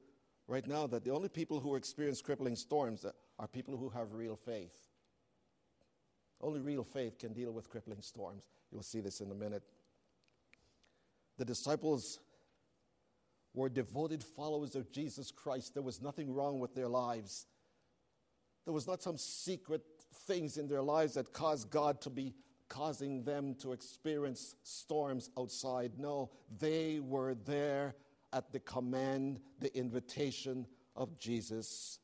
right 0.47 0.67
now 0.67 0.87
that 0.87 1.03
the 1.03 1.11
only 1.11 1.31
people 1.31 1.61
who 1.61 1.77
experience 1.77 2.21
crippling 2.21 2.57
storms 2.57 3.07
are 3.39 3.49
people 3.49 3.77
who 3.77 3.89
have 3.89 4.13
real 4.13 4.37
faith. 4.37 4.77
Only 6.43 6.61
real 6.61 6.85
faith 6.85 7.19
can 7.19 7.33
deal 7.33 7.53
with 7.53 7.71
crippling 7.71 8.03
storms. 8.03 8.49
You'll 8.71 8.83
see 8.83 9.01
this 9.01 9.23
in 9.23 9.31
a 9.31 9.35
minute. 9.35 9.63
The 11.39 11.45
disciples 11.45 12.21
were 13.55 13.69
devoted 13.69 14.23
followers 14.23 14.77
of 14.77 14.93
Jesus 14.93 15.31
Christ. 15.31 15.75
There 15.75 15.83
was 15.83 16.03
nothing 16.03 16.33
wrong 16.33 16.61
with 16.61 16.75
their 16.75 16.89
lives. 16.89 17.47
there 18.65 18.75
was 18.75 18.87
not 18.87 19.01
some 19.03 19.17
secret 19.17 19.83
things 20.27 20.59
in 20.59 20.67
their 20.67 20.83
lives 20.83 21.15
that 21.15 21.33
caused 21.33 21.71
God 21.71 22.01
to 22.01 22.11
be 22.11 22.35
causing 22.69 23.23
them 23.23 23.55
to 23.55 23.73
experience 23.73 24.57
storms 24.65 25.31
outside. 25.39 25.93
No, 25.99 26.31
they 26.59 27.01
were 27.01 27.35
there 27.35 27.95
at 28.33 28.53
the 28.53 28.59
command, 28.59 29.41
the 29.61 29.77
invitation 29.77 30.67
of 30.97 31.19
Jesus. 31.19 32.01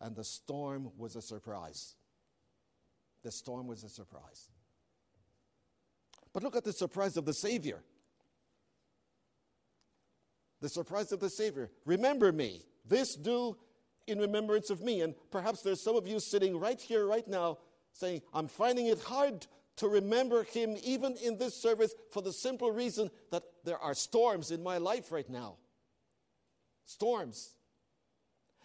And 0.00 0.16
the 0.16 0.24
storm 0.24 0.90
was 0.96 1.16
a 1.16 1.22
surprise. 1.22 1.96
The 3.22 3.30
storm 3.30 3.66
was 3.66 3.84
a 3.84 3.88
surprise. 3.88 4.48
But 6.32 6.42
look 6.42 6.56
at 6.56 6.64
the 6.64 6.72
surprise 6.72 7.16
of 7.16 7.24
the 7.24 7.34
Savior. 7.34 7.82
The 10.60 10.68
surprise 10.68 11.12
of 11.12 11.20
the 11.20 11.30
Savior. 11.30 11.70
Remember 11.84 12.32
me. 12.32 12.64
This 12.86 13.14
do 13.14 13.56
in 14.06 14.18
remembrance 14.18 14.70
of 14.70 14.80
me. 14.80 15.02
And 15.02 15.14
perhaps 15.30 15.62
there's 15.62 15.82
some 15.82 15.96
of 15.96 16.06
you 16.06 16.18
sitting 16.18 16.58
right 16.58 16.80
here, 16.80 17.06
right 17.06 17.26
now, 17.28 17.58
saying, 17.92 18.22
I'm 18.32 18.48
finding 18.48 18.86
it 18.86 19.00
hard 19.00 19.46
to 19.76 19.88
remember 19.88 20.42
him 20.42 20.76
even 20.82 21.16
in 21.22 21.38
this 21.38 21.60
service 21.62 21.94
for 22.10 22.20
the 22.20 22.32
simple 22.32 22.72
reason 22.72 23.10
that 23.30 23.44
there 23.64 23.78
are 23.78 23.94
storms 23.94 24.50
in 24.50 24.62
my 24.62 24.78
life 24.78 25.12
right 25.12 25.28
now. 25.30 25.56
Storms. 26.84 27.54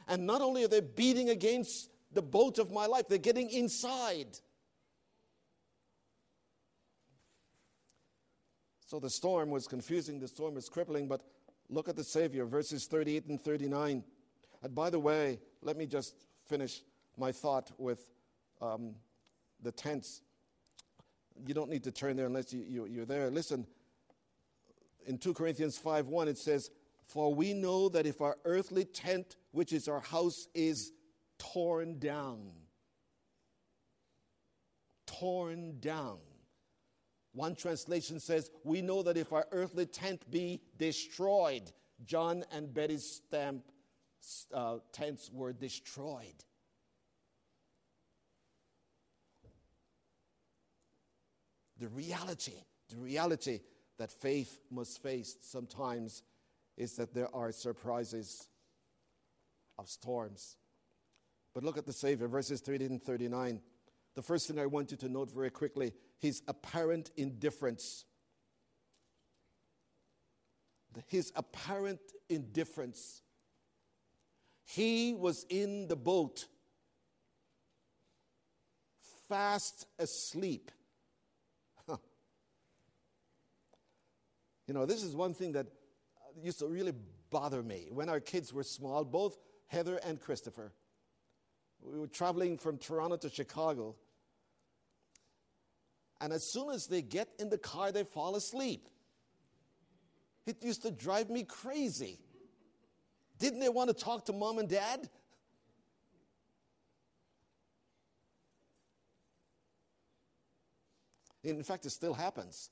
And 0.07 0.25
not 0.25 0.41
only 0.41 0.63
are 0.63 0.67
they 0.67 0.81
beating 0.81 1.29
against 1.29 1.89
the 2.11 2.21
boat 2.21 2.57
of 2.57 2.71
my 2.71 2.87
life, 2.87 3.07
they're 3.07 3.17
getting 3.17 3.49
inside. 3.49 4.39
So 8.85 8.99
the 8.99 9.09
storm 9.09 9.49
was 9.49 9.67
confusing, 9.67 10.19
the 10.19 10.27
storm 10.27 10.55
was 10.55 10.69
crippling, 10.69 11.07
but 11.07 11.21
look 11.73 11.89
at 11.89 11.95
the 11.95 12.03
Savior, 12.03 12.45
verses 12.45 12.85
38 12.85 13.25
and 13.27 13.41
39. 13.41 14.03
And 14.61 14.75
by 14.75 14.89
the 14.89 14.99
way, 14.99 15.39
let 15.61 15.77
me 15.77 15.85
just 15.85 16.15
finish 16.47 16.81
my 17.17 17.31
thought 17.31 17.71
with 17.77 17.99
um, 18.61 18.95
the 19.61 19.71
tents. 19.71 20.21
You 21.45 21.53
don't 21.53 21.69
need 21.69 21.83
to 21.83 21.91
turn 21.91 22.15
there 22.15 22.27
unless 22.27 22.53
you, 22.53 22.63
you, 22.67 22.85
you're 22.85 23.05
there. 23.05 23.29
Listen, 23.29 23.65
in 25.05 25.17
2 25.17 25.33
Corinthians 25.33 25.77
5 25.77 26.07
1, 26.07 26.27
it 26.27 26.37
says, 26.37 26.69
For 27.05 27.33
we 27.33 27.53
know 27.53 27.89
that 27.89 28.05
if 28.05 28.21
our 28.21 28.37
earthly 28.45 28.85
tent, 28.85 29.35
which 29.51 29.73
is 29.73 29.87
our 29.87 29.99
house, 29.99 30.47
is 30.53 30.91
torn 31.37 31.99
down, 31.99 32.51
torn 35.05 35.79
down. 35.79 36.19
One 37.33 37.55
translation 37.55 38.19
says, 38.19 38.51
We 38.63 38.81
know 38.81 39.01
that 39.03 39.17
if 39.17 39.33
our 39.33 39.47
earthly 39.51 39.85
tent 39.85 40.29
be 40.29 40.61
destroyed, 40.77 41.71
John 42.05 42.45
and 42.51 42.73
Betty's 42.73 43.21
stamp 43.27 43.63
uh, 44.53 44.77
tents 44.91 45.29
were 45.33 45.51
destroyed. 45.51 46.43
The 51.79 51.89
reality, 51.89 52.63
the 52.89 52.97
reality 52.97 53.59
that 53.97 54.11
faith 54.11 54.59
must 54.71 55.01
face 55.01 55.35
sometimes 55.41 56.23
is 56.77 56.95
that 56.95 57.13
there 57.13 57.33
are 57.35 57.51
surprises 57.51 58.47
of 59.77 59.89
storms. 59.89 60.55
But 61.53 61.63
look 61.63 61.77
at 61.77 61.85
the 61.85 61.93
Savior, 61.93 62.27
verses 62.27 62.61
30 62.61 62.85
and 62.85 63.03
39. 63.03 63.59
The 64.15 64.21
first 64.21 64.47
thing 64.47 64.59
I 64.59 64.65
want 64.65 64.91
you 64.91 64.97
to 64.97 65.09
note 65.09 65.31
very 65.31 65.49
quickly 65.49 65.93
his 66.23 66.41
apparent 66.47 67.11
indifference. 67.17 68.05
His 71.07 71.33
apparent 71.35 71.99
indifference. 72.29 73.21
He 74.63 75.13
was 75.13 75.45
in 75.49 75.89
the 75.89 75.97
boat, 75.97 76.45
fast 79.27 79.85
asleep. 79.99 80.71
You 84.65 84.73
know, 84.73 84.85
this 84.85 85.03
is 85.03 85.13
one 85.13 85.33
thing 85.33 85.51
that 85.51 85.67
used 86.41 86.59
to 86.59 86.67
really 86.67 86.93
bother 87.29 87.61
me 87.61 87.89
when 87.91 88.07
our 88.07 88.21
kids 88.21 88.53
were 88.53 88.63
small, 88.63 89.03
both 89.03 89.37
Heather 89.67 89.97
and 89.97 90.21
Christopher. 90.21 90.71
We 91.81 91.99
were 91.99 92.07
traveling 92.07 92.57
from 92.57 92.77
Toronto 92.77 93.17
to 93.17 93.29
Chicago. 93.29 93.97
And 96.23 96.31
as 96.31 96.49
soon 96.49 96.69
as 96.69 96.87
they 96.87 97.01
get 97.01 97.27
in 97.37 97.49
the 97.49 97.57
car, 97.57 97.91
they 97.91 98.05
fall 98.05 98.37
asleep. 98.37 98.87
It 100.45 100.63
used 100.63 100.83
to 100.83 100.91
drive 100.91 101.29
me 101.29 101.43
crazy. 101.43 102.17
Didn't 103.39 103.59
they 103.59 103.67
want 103.67 103.89
to 103.89 103.93
talk 103.93 104.27
to 104.27 104.33
mom 104.33 104.57
and 104.57 104.69
dad? 104.69 105.09
In 111.43 111.61
fact, 111.61 111.85
it 111.85 111.89
still 111.89 112.13
happens. 112.13 112.69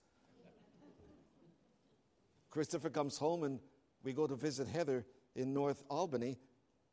Christopher 2.52 2.90
comes 2.90 3.18
home 3.18 3.44
and 3.44 3.60
we 4.02 4.14
go 4.14 4.28
to 4.28 4.36
visit 4.38 4.70
Heather 4.70 5.06
in 5.36 5.54
North 5.54 5.84
Albany. 5.90 6.40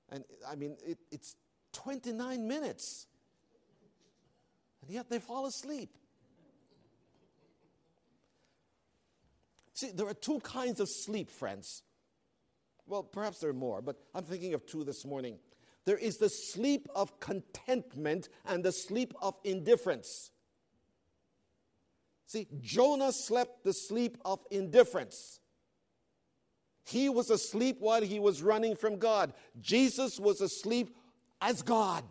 And 0.08 0.24
I 0.50 0.56
mean, 0.56 0.76
it, 0.84 0.98
it's 1.12 1.36
29 1.74 2.48
minutes. 2.48 3.06
And 4.82 4.90
yet 4.90 5.08
they 5.08 5.20
fall 5.20 5.46
asleep. 5.46 5.94
See, 9.78 9.92
there 9.92 10.08
are 10.08 10.14
two 10.14 10.40
kinds 10.40 10.80
of 10.80 10.88
sleep, 10.88 11.30
friends. 11.30 11.84
Well, 12.88 13.04
perhaps 13.04 13.38
there 13.38 13.50
are 13.50 13.54
more, 13.54 13.80
but 13.80 13.94
I'm 14.12 14.24
thinking 14.24 14.52
of 14.52 14.66
two 14.66 14.82
this 14.82 15.04
morning. 15.04 15.38
There 15.84 15.96
is 15.96 16.16
the 16.16 16.28
sleep 16.28 16.88
of 16.96 17.20
contentment 17.20 18.28
and 18.44 18.64
the 18.64 18.72
sleep 18.72 19.14
of 19.22 19.36
indifference. 19.44 20.32
See, 22.26 22.48
Jonah 22.60 23.12
slept 23.12 23.62
the 23.62 23.72
sleep 23.72 24.18
of 24.24 24.40
indifference. 24.50 25.38
He 26.84 27.08
was 27.08 27.30
asleep 27.30 27.76
while 27.78 28.02
he 28.02 28.18
was 28.18 28.42
running 28.42 28.74
from 28.74 28.98
God. 28.98 29.32
Jesus 29.60 30.18
was 30.18 30.40
asleep 30.40 30.92
as 31.40 31.62
God. 31.62 32.02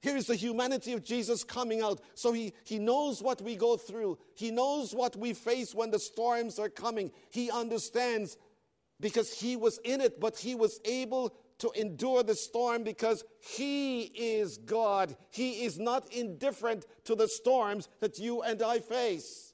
Here's 0.00 0.26
the 0.26 0.34
humanity 0.34 0.92
of 0.94 1.04
Jesus 1.04 1.44
coming 1.44 1.82
out. 1.82 2.00
So 2.14 2.32
he, 2.32 2.54
he 2.64 2.78
knows 2.78 3.22
what 3.22 3.42
we 3.42 3.54
go 3.54 3.76
through. 3.76 4.18
He 4.34 4.50
knows 4.50 4.94
what 4.94 5.14
we 5.14 5.34
face 5.34 5.74
when 5.74 5.90
the 5.90 5.98
storms 5.98 6.58
are 6.58 6.70
coming. 6.70 7.12
He 7.30 7.50
understands 7.50 8.38
because 8.98 9.32
he 9.32 9.56
was 9.56 9.78
in 9.84 10.00
it, 10.00 10.18
but 10.18 10.38
he 10.38 10.54
was 10.54 10.80
able 10.86 11.34
to 11.58 11.70
endure 11.72 12.22
the 12.22 12.34
storm 12.34 12.82
because 12.82 13.24
he 13.38 14.04
is 14.04 14.56
God. 14.56 15.14
He 15.30 15.64
is 15.64 15.78
not 15.78 16.10
indifferent 16.12 16.86
to 17.04 17.14
the 17.14 17.28
storms 17.28 17.88
that 18.00 18.18
you 18.18 18.40
and 18.40 18.62
I 18.62 18.78
face. 18.78 19.52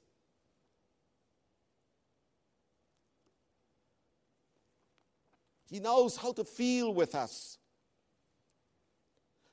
He 5.69 5.81
knows 5.81 6.15
how 6.15 6.31
to 6.31 6.45
feel 6.45 6.93
with 6.93 7.13
us. 7.13 7.57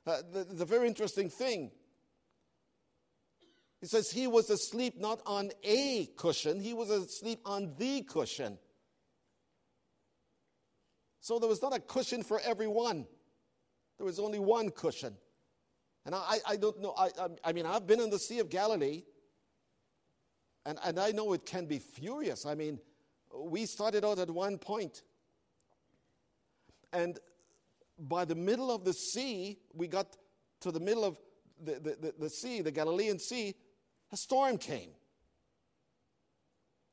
Uh, 0.06 0.18
the, 0.32 0.44
the 0.44 0.64
very 0.64 0.86
interesting 0.86 1.30
thing. 1.30 1.70
He 3.80 3.86
says 3.86 4.10
he 4.10 4.26
was 4.26 4.50
asleep 4.50 4.98
not 4.98 5.20
on 5.26 5.50
a 5.62 6.06
cushion, 6.16 6.60
he 6.60 6.74
was 6.74 6.90
asleep 6.90 7.40
on 7.44 7.74
the 7.78 8.02
cushion. 8.02 8.58
So 11.20 11.38
there 11.38 11.48
was 11.48 11.62
not 11.62 11.74
a 11.74 11.80
cushion 11.80 12.22
for 12.22 12.40
everyone, 12.44 13.06
there 13.98 14.06
was 14.06 14.18
only 14.18 14.38
one 14.38 14.70
cushion. 14.70 15.16
And 16.06 16.14
I, 16.14 16.36
I 16.46 16.56
don't 16.56 16.80
know, 16.82 16.94
I, 16.98 17.10
I 17.42 17.52
mean, 17.52 17.64
I've 17.64 17.86
been 17.86 18.00
in 18.00 18.10
the 18.10 18.18
Sea 18.18 18.40
of 18.40 18.50
Galilee, 18.50 19.04
and, 20.66 20.78
and 20.84 20.98
I 20.98 21.12
know 21.12 21.32
it 21.32 21.46
can 21.46 21.64
be 21.64 21.78
furious. 21.78 22.44
I 22.44 22.54
mean, 22.54 22.78
we 23.34 23.64
started 23.64 24.04
out 24.04 24.18
at 24.18 24.30
one 24.30 24.58
point, 24.58 25.02
and 26.92 27.18
by 27.98 28.24
the 28.24 28.34
middle 28.34 28.70
of 28.70 28.84
the 28.84 28.92
sea, 28.92 29.58
we 29.72 29.86
got 29.86 30.16
to 30.60 30.72
the 30.72 30.80
middle 30.80 31.04
of 31.04 31.18
the, 31.62 31.74
the, 31.74 31.96
the, 32.00 32.14
the 32.18 32.30
sea, 32.30 32.60
the 32.60 32.70
Galilean 32.70 33.18
Sea, 33.18 33.54
a 34.12 34.16
storm 34.16 34.58
came. 34.58 34.90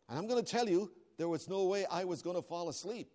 And 0.09 0.17
I'm 0.17 0.27
going 0.27 0.43
to 0.43 0.49
tell 0.49 0.67
you, 0.67 0.91
there 1.17 1.29
was 1.29 1.47
no 1.47 1.65
way 1.65 1.85
I 1.85 2.03
was 2.03 2.21
going 2.21 2.35
to 2.35 2.41
fall 2.41 2.69
asleep. 2.69 3.09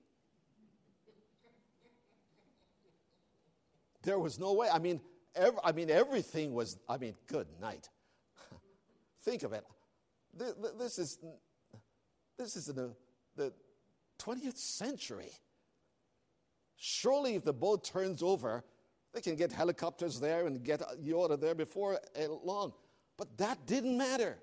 There 4.02 4.18
was 4.18 4.38
no 4.38 4.52
way. 4.52 4.68
I 4.72 4.78
mean, 4.78 5.00
I 5.64 5.72
mean, 5.72 5.90
everything 5.90 6.54
was, 6.54 6.78
I 6.88 6.96
mean, 6.96 7.14
good 7.26 7.48
night. 7.60 7.88
Think 9.22 9.42
of 9.42 9.52
it. 9.52 9.64
This 10.78 10.98
is, 10.98 11.18
this 12.38 12.56
is 12.56 12.68
in 12.68 12.76
the, 12.76 12.94
the 13.36 13.52
20th 14.20 14.56
century. 14.56 15.32
Surely, 16.76 17.34
if 17.34 17.44
the 17.44 17.52
boat 17.52 17.84
turns 17.84 18.22
over, 18.22 18.64
they 19.12 19.20
can 19.20 19.34
get 19.34 19.50
helicopters 19.50 20.20
there 20.20 20.46
and 20.46 20.62
get 20.62 20.82
of 20.82 21.40
there 21.40 21.54
before 21.54 21.98
eh, 22.14 22.26
long. 22.44 22.72
But 23.16 23.36
that 23.38 23.66
didn't 23.66 23.96
matter. 23.96 24.38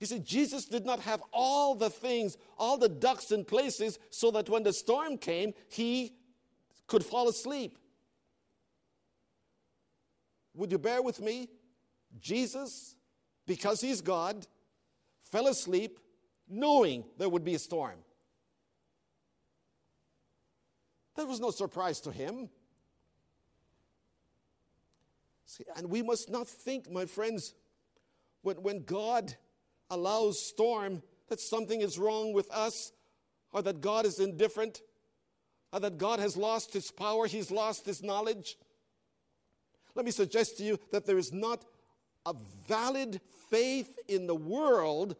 You 0.00 0.06
see, 0.06 0.18
Jesus 0.18 0.66
did 0.66 0.84
not 0.84 1.00
have 1.00 1.22
all 1.32 1.74
the 1.74 1.90
things, 1.90 2.36
all 2.56 2.78
the 2.78 2.88
ducks 2.88 3.32
in 3.32 3.44
places, 3.44 3.98
so 4.10 4.30
that 4.32 4.48
when 4.48 4.62
the 4.62 4.72
storm 4.72 5.18
came, 5.18 5.54
he 5.68 6.12
could 6.86 7.04
fall 7.04 7.28
asleep. 7.28 7.78
Would 10.54 10.70
you 10.70 10.78
bear 10.78 11.02
with 11.02 11.20
me? 11.20 11.48
Jesus, 12.20 12.96
because 13.46 13.80
he's 13.80 14.00
God, 14.00 14.46
fell 15.22 15.48
asleep 15.48 15.98
knowing 16.48 17.04
there 17.18 17.28
would 17.28 17.44
be 17.44 17.54
a 17.54 17.58
storm. 17.58 17.98
That 21.18 21.26
was 21.26 21.40
no 21.40 21.50
surprise 21.50 22.00
to 22.02 22.12
him. 22.12 22.48
See, 25.46 25.64
and 25.76 25.90
we 25.90 26.00
must 26.00 26.30
not 26.30 26.46
think, 26.46 26.88
my 26.92 27.06
friends, 27.06 27.54
when, 28.42 28.62
when 28.62 28.84
God 28.84 29.34
allows 29.90 30.40
storm, 30.40 31.02
that 31.28 31.40
something 31.40 31.80
is 31.80 31.98
wrong 31.98 32.32
with 32.32 32.48
us, 32.52 32.92
or 33.52 33.62
that 33.62 33.80
God 33.80 34.06
is 34.06 34.20
indifferent, 34.20 34.80
or 35.72 35.80
that 35.80 35.98
God 35.98 36.20
has 36.20 36.36
lost 36.36 36.72
his 36.72 36.92
power, 36.92 37.26
he's 37.26 37.50
lost 37.50 37.84
his 37.84 38.00
knowledge. 38.00 38.56
Let 39.96 40.04
me 40.04 40.12
suggest 40.12 40.58
to 40.58 40.62
you 40.62 40.78
that 40.92 41.04
there 41.04 41.18
is 41.18 41.32
not 41.32 41.64
a 42.26 42.34
valid 42.68 43.20
faith 43.50 43.98
in 44.06 44.28
the 44.28 44.36
world 44.36 45.16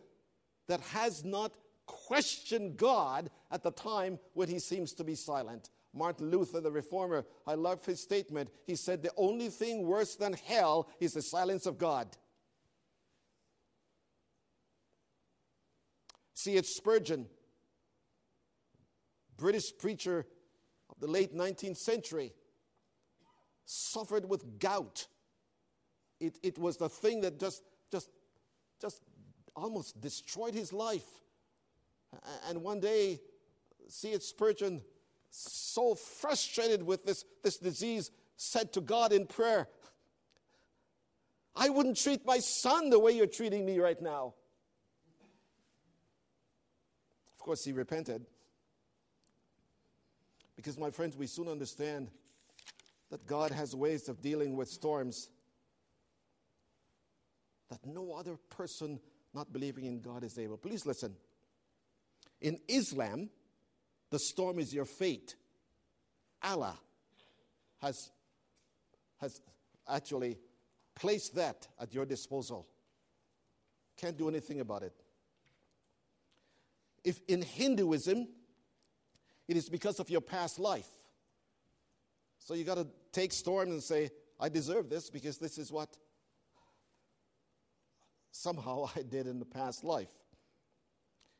that 0.68 0.80
has 0.80 1.24
not 1.24 1.54
questioned 1.86 2.76
God 2.76 3.30
at 3.50 3.64
the 3.64 3.72
time 3.72 4.20
when 4.34 4.48
he 4.48 4.60
seems 4.60 4.92
to 4.92 5.02
be 5.02 5.16
silent. 5.16 5.70
Martin 5.94 6.30
Luther, 6.30 6.60
the 6.60 6.70
reformer, 6.70 7.24
I 7.46 7.54
love 7.54 7.84
his 7.84 8.00
statement. 8.00 8.50
He 8.66 8.76
said, 8.76 9.02
The 9.02 9.12
only 9.16 9.48
thing 9.48 9.86
worse 9.86 10.16
than 10.16 10.34
hell 10.34 10.88
is 11.00 11.14
the 11.14 11.22
silence 11.22 11.66
of 11.66 11.78
God. 11.78 12.16
C.H. 16.34 16.66
Spurgeon, 16.66 17.26
British 19.36 19.76
preacher 19.76 20.26
of 20.88 21.00
the 21.00 21.08
late 21.08 21.34
19th 21.34 21.78
century, 21.78 22.32
suffered 23.64 24.28
with 24.28 24.58
gout. 24.60 25.08
It, 26.20 26.38
it 26.42 26.58
was 26.58 26.76
the 26.76 26.88
thing 26.88 27.22
that 27.22 27.40
just, 27.40 27.62
just, 27.90 28.10
just 28.80 29.02
almost 29.56 30.00
destroyed 30.00 30.54
his 30.54 30.72
life. 30.72 31.06
And 32.48 32.62
one 32.62 32.80
day, 32.80 33.20
C.H. 33.88 34.22
Spurgeon 34.22 34.82
so 35.30 35.94
frustrated 35.94 36.82
with 36.82 37.04
this, 37.04 37.24
this 37.42 37.58
disease, 37.58 38.10
said 38.36 38.72
to 38.72 38.80
God 38.80 39.12
in 39.12 39.26
prayer, 39.26 39.68
I 41.54 41.68
wouldn't 41.68 41.96
treat 41.96 42.24
my 42.24 42.38
son 42.38 42.90
the 42.90 42.98
way 42.98 43.12
you're 43.12 43.26
treating 43.26 43.66
me 43.66 43.78
right 43.80 44.00
now. 44.00 44.34
Of 47.32 47.38
course, 47.38 47.64
he 47.64 47.72
repented. 47.72 48.24
Because, 50.54 50.78
my 50.78 50.90
friends, 50.90 51.16
we 51.16 51.26
soon 51.26 51.48
understand 51.48 52.10
that 53.10 53.26
God 53.26 53.50
has 53.50 53.74
ways 53.74 54.08
of 54.08 54.20
dealing 54.20 54.56
with 54.56 54.68
storms 54.68 55.30
that 57.70 57.84
no 57.84 58.12
other 58.12 58.36
person 58.50 59.00
not 59.34 59.52
believing 59.52 59.84
in 59.84 60.00
God 60.00 60.24
is 60.24 60.38
able. 60.38 60.56
Please 60.56 60.86
listen. 60.86 61.14
In 62.40 62.58
Islam, 62.68 63.30
the 64.10 64.18
storm 64.18 64.58
is 64.58 64.72
your 64.72 64.84
fate. 64.84 65.36
Allah 66.42 66.78
has, 67.82 68.10
has 69.20 69.40
actually 69.88 70.38
placed 70.94 71.34
that 71.36 71.66
at 71.80 71.92
your 71.94 72.06
disposal. 72.06 72.66
Can't 73.96 74.16
do 74.16 74.28
anything 74.28 74.60
about 74.60 74.82
it. 74.82 74.94
If 77.04 77.20
in 77.28 77.42
Hinduism, 77.42 78.28
it 79.46 79.56
is 79.56 79.68
because 79.68 79.98
of 79.98 80.10
your 80.10 80.20
past 80.20 80.58
life. 80.58 80.88
So 82.38 82.54
you 82.54 82.64
got 82.64 82.76
to 82.76 82.86
take 83.12 83.32
storms 83.32 83.72
and 83.72 83.82
say, 83.82 84.10
I 84.40 84.48
deserve 84.48 84.88
this 84.88 85.10
because 85.10 85.38
this 85.38 85.58
is 85.58 85.72
what 85.72 85.96
somehow 88.30 88.88
I 88.96 89.02
did 89.02 89.26
in 89.26 89.38
the 89.38 89.44
past 89.44 89.84
life. 89.84 90.10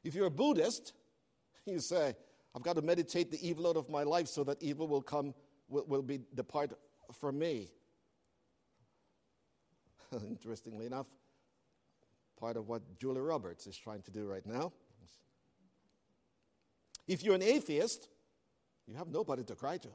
If 0.04 0.14
you're 0.14 0.26
a 0.26 0.30
Buddhist, 0.30 0.92
you 1.66 1.80
say, 1.80 2.14
I've 2.54 2.62
got 2.62 2.76
to 2.76 2.82
meditate 2.82 3.30
the 3.30 3.46
evil 3.46 3.66
out 3.68 3.76
of 3.76 3.88
my 3.88 4.02
life 4.02 4.28
so 4.28 4.44
that 4.44 4.62
evil 4.62 4.88
will 4.88 5.02
come, 5.02 5.34
will, 5.68 5.84
will 5.86 6.02
be 6.02 6.20
depart 6.34 6.72
from 7.12 7.38
me. 7.38 7.68
Interestingly 10.12 10.86
enough, 10.86 11.06
part 12.40 12.56
of 12.56 12.68
what 12.68 12.82
Julia 12.98 13.22
Roberts 13.22 13.66
is 13.66 13.76
trying 13.76 14.02
to 14.02 14.10
do 14.10 14.26
right 14.26 14.46
now. 14.46 14.72
If 17.06 17.22
you're 17.22 17.34
an 17.34 17.42
atheist, 17.42 18.08
you 18.86 18.94
have 18.96 19.08
nobody 19.08 19.42
to 19.44 19.54
cry 19.54 19.78
to. 19.78 19.88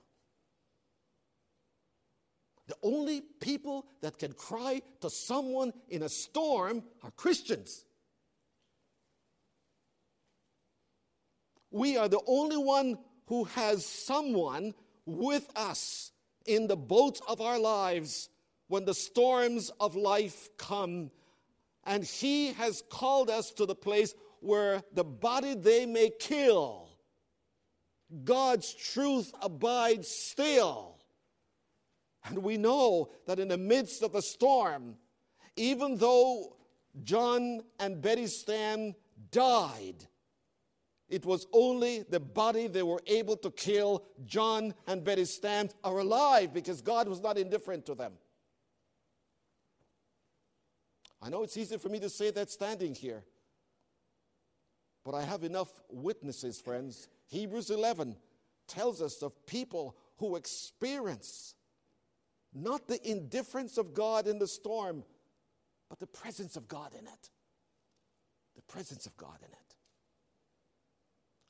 The 2.68 2.76
only 2.82 3.22
people 3.22 3.86
that 4.02 4.18
can 4.18 4.34
cry 4.34 4.82
to 5.02 5.10
someone 5.10 5.74
in 5.89 6.04
a 6.04 6.10
storm 6.10 6.84
are 7.04 7.12
Christians. 7.12 7.86
We 11.73 11.97
are 11.97 12.07
the 12.07 12.21
only 12.27 12.57
one 12.57 12.99
who 13.25 13.45
has 13.45 13.83
someone 13.83 14.75
with 15.07 15.49
us 15.55 16.12
in 16.45 16.67
the 16.67 16.77
boat 16.77 17.19
of 17.27 17.41
our 17.41 17.57
lives 17.57 18.29
when 18.67 18.86
the 18.86 18.93
storms 18.93 19.71
of 19.79 19.95
life 19.95 20.49
come. 20.57 21.09
And 21.83 22.03
He 22.03 22.53
has 22.53 22.83
called 22.91 23.31
us 23.31 23.51
to 23.53 23.65
the 23.65 23.73
place 23.75 24.13
where 24.39 24.83
the 24.93 25.03
body 25.03 25.55
they 25.55 25.88
may 25.88 26.12
kill, 26.19 26.89
God's 28.23 28.71
truth 28.75 29.33
abides 29.41 30.07
still. 30.07 30.99
And 32.25 32.38
we 32.38 32.57
know 32.57 33.09
that 33.25 33.39
in 33.39 33.47
the 33.47 33.57
midst 33.57 34.03
of 34.03 34.13
the 34.13 34.21
storm, 34.21 34.95
even 35.55 35.97
though 35.97 36.55
John 37.03 37.62
and 37.79 37.99
Betty 37.99 38.27
Stam 38.27 38.93
died, 39.31 40.07
it 41.13 41.28
was 41.28 41.45
only 41.54 42.02
the 42.10 42.19
body 42.19 42.65
they 42.65 42.82
were 42.82 43.04
able 43.06 43.38
to 43.38 43.52
kill. 43.52 44.04
John 44.26 44.73
and 44.88 45.04
Betty 45.04 45.26
Stam 45.26 45.69
are 45.84 45.99
alive 45.99 46.56
because 46.56 46.82
God 46.82 47.08
was 47.08 47.21
not 47.21 47.38
indifferent 47.38 47.86
to 47.86 47.93
them. 47.93 48.13
I 51.21 51.30
know 51.30 51.43
it's 51.43 51.56
easy 51.56 51.78
for 51.78 51.89
me 51.89 51.99
to 51.99 52.10
say 52.10 52.32
that 52.32 52.49
standing 52.49 52.95
here, 52.95 53.23
but 55.06 55.13
I 55.13 55.21
have 55.21 55.43
enough 55.43 55.69
witnesses, 55.91 56.60
friends. 56.60 57.08
Hebrews 57.28 57.69
11 57.69 58.17
tells 58.67 58.99
us 58.99 59.21
of 59.21 59.45
people 59.45 59.95
who 60.17 60.36
experience 60.36 61.54
not 62.56 62.88
the 62.88 62.99
indifference 63.08 63.78
of 63.78 63.93
God 63.93 64.26
in 64.26 64.39
the 64.39 64.47
storm, 64.47 65.04
but 65.89 65.99
the 65.99 66.08
presence 66.08 66.56
of 66.56 66.67
God 66.67 66.93
in 66.93 67.06
it. 67.06 67.30
The 68.56 68.63
presence 68.63 69.06
of 69.06 69.15
God 69.15 69.38
in 69.41 69.52
it. 69.52 69.62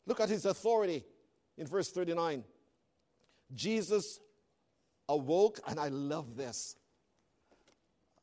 Look 0.06 0.20
at 0.20 0.30
his 0.30 0.46
authority 0.46 1.04
in 1.58 1.68
verse 1.68 1.90
39. 1.92 2.44
Jesus 3.54 4.20
awoke, 5.08 5.60
and 5.68 5.80
I 5.80 5.90
love 5.90 6.36
this. 6.36 6.76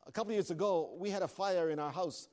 A 0.07 0.13
couple 0.13 0.33
years 0.33 0.51
ago, 0.51 0.95
we 0.99 1.11
had 1.11 1.23
a 1.23 1.29
fire 1.29 1.71
in 1.71 1.79
our 1.79 1.93
house, 1.93 2.29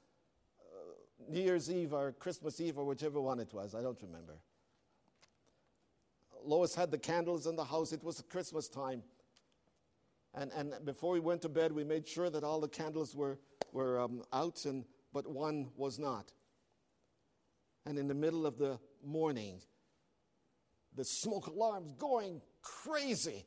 uh, 0.60 1.32
New 1.32 1.42
Year's 1.42 1.72
Eve 1.72 1.94
or 1.94 2.14
Christmas 2.14 2.60
Eve 2.60 2.78
or 2.78 2.86
whichever 2.86 3.22
one 3.22 3.40
it 3.40 3.54
was, 3.54 3.76
I 3.76 3.82
don't 3.82 4.02
remember. 4.02 4.38
Lois 6.44 6.74
had 6.74 6.92
the 6.92 6.98
candles 6.98 7.46
in 7.46 7.56
the 7.56 7.66
house, 7.66 7.92
it 7.92 8.04
was 8.04 8.24
Christmas 8.30 8.68
time. 8.68 9.04
And, 10.34 10.52
and 10.54 10.74
before 10.86 11.12
we 11.12 11.20
went 11.20 11.42
to 11.44 11.50
bed, 11.50 11.72
we 11.72 11.84
made 11.84 12.08
sure 12.08 12.30
that 12.30 12.44
all 12.44 12.60
the 12.60 12.68
candles 12.68 13.16
were, 13.16 13.40
were 13.72 14.00
um, 14.00 14.24
out, 14.32 14.66
and, 14.66 14.86
but 15.14 15.30
one 15.30 15.68
was 15.76 16.00
not. 16.00 16.32
And 17.86 17.98
in 17.98 18.08
the 18.08 18.14
middle 18.14 18.46
of 18.46 18.58
the 18.58 18.80
morning, 19.06 19.62
the 20.96 21.04
smoke 21.04 21.48
alarm's 21.48 21.94
going 21.94 22.42
crazy. 22.62 23.46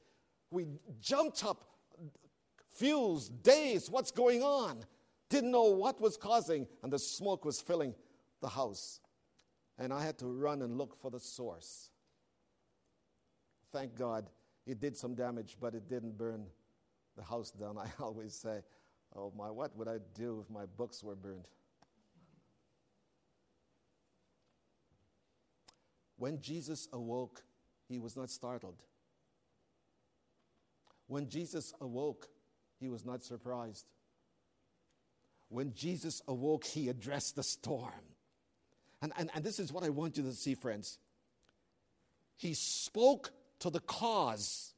We 0.50 0.66
jumped 1.00 1.44
up, 1.44 1.64
fuse, 2.72 3.28
dazed, 3.28 3.90
what's 3.92 4.10
going 4.10 4.42
on? 4.42 4.84
Didn't 5.28 5.50
know 5.50 5.64
what 5.64 6.00
was 6.00 6.16
causing, 6.16 6.66
and 6.82 6.92
the 6.92 6.98
smoke 6.98 7.44
was 7.44 7.60
filling 7.60 7.94
the 8.40 8.48
house. 8.48 9.00
And 9.78 9.92
I 9.92 10.02
had 10.02 10.18
to 10.18 10.26
run 10.26 10.62
and 10.62 10.76
look 10.76 10.96
for 11.00 11.10
the 11.10 11.20
source. 11.20 11.90
Thank 13.72 13.96
God 13.96 14.28
it 14.66 14.80
did 14.80 14.96
some 14.96 15.14
damage, 15.14 15.56
but 15.60 15.74
it 15.74 15.88
didn't 15.88 16.18
burn 16.18 16.46
the 17.16 17.22
house 17.22 17.50
down. 17.50 17.78
I 17.78 17.88
always 18.00 18.34
say, 18.34 18.62
Oh 19.16 19.32
my, 19.36 19.50
what 19.50 19.76
would 19.76 19.88
I 19.88 19.98
do 20.14 20.40
if 20.44 20.50
my 20.50 20.66
books 20.76 21.02
were 21.02 21.16
burned? 21.16 21.46
When 26.20 26.38
Jesus 26.42 26.86
awoke, 26.92 27.42
he 27.88 27.98
was 27.98 28.14
not 28.14 28.28
startled. 28.28 28.82
When 31.06 31.30
Jesus 31.30 31.72
awoke, 31.80 32.28
he 32.78 32.90
was 32.90 33.06
not 33.06 33.24
surprised. 33.24 33.86
When 35.48 35.72
Jesus 35.72 36.20
awoke, 36.28 36.66
he 36.66 36.90
addressed 36.90 37.36
the 37.36 37.42
storm. 37.42 38.04
And, 39.00 39.14
and, 39.16 39.30
and 39.34 39.42
this 39.42 39.58
is 39.58 39.72
what 39.72 39.82
I 39.82 39.88
want 39.88 40.18
you 40.18 40.22
to 40.24 40.32
see, 40.32 40.54
friends. 40.54 40.98
He 42.36 42.52
spoke 42.52 43.32
to 43.60 43.70
the 43.70 43.80
cause. 43.80 44.74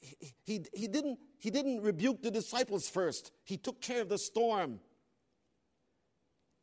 He, 0.00 0.32
he, 0.44 0.64
he, 0.72 0.88
didn't, 0.88 1.18
he 1.38 1.50
didn't 1.50 1.82
rebuke 1.82 2.22
the 2.22 2.30
disciples 2.30 2.88
first, 2.88 3.32
he 3.44 3.58
took 3.58 3.82
care 3.82 4.00
of 4.00 4.08
the 4.08 4.16
storm. 4.16 4.80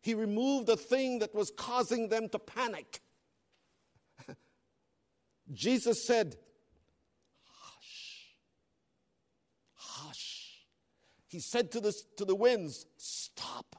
He 0.01 0.15
removed 0.15 0.67
the 0.67 0.77
thing 0.77 1.19
that 1.19 1.33
was 1.35 1.51
causing 1.55 2.09
them 2.09 2.27
to 2.29 2.39
panic. 2.39 3.01
Jesus 5.53 6.03
said, 6.03 6.35
Hush, 7.43 8.35
hush. 9.75 10.65
He 11.27 11.39
said 11.39 11.71
to 11.71 11.79
the, 11.79 11.93
to 12.17 12.25
the 12.25 12.35
winds, 12.35 12.87
Stop. 12.97 13.75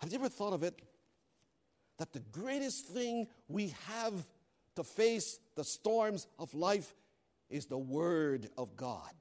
Have 0.00 0.12
you 0.12 0.18
ever 0.20 0.28
thought 0.28 0.52
of 0.52 0.62
it? 0.62 0.80
That 1.98 2.12
the 2.12 2.22
greatest 2.30 2.86
thing 2.86 3.26
we 3.48 3.74
have 3.88 4.14
to 4.76 4.84
face 4.84 5.40
the 5.56 5.64
storms 5.64 6.28
of 6.38 6.54
life 6.54 6.94
is 7.50 7.66
the 7.66 7.78
Word 7.78 8.48
of 8.56 8.76
God. 8.76 9.12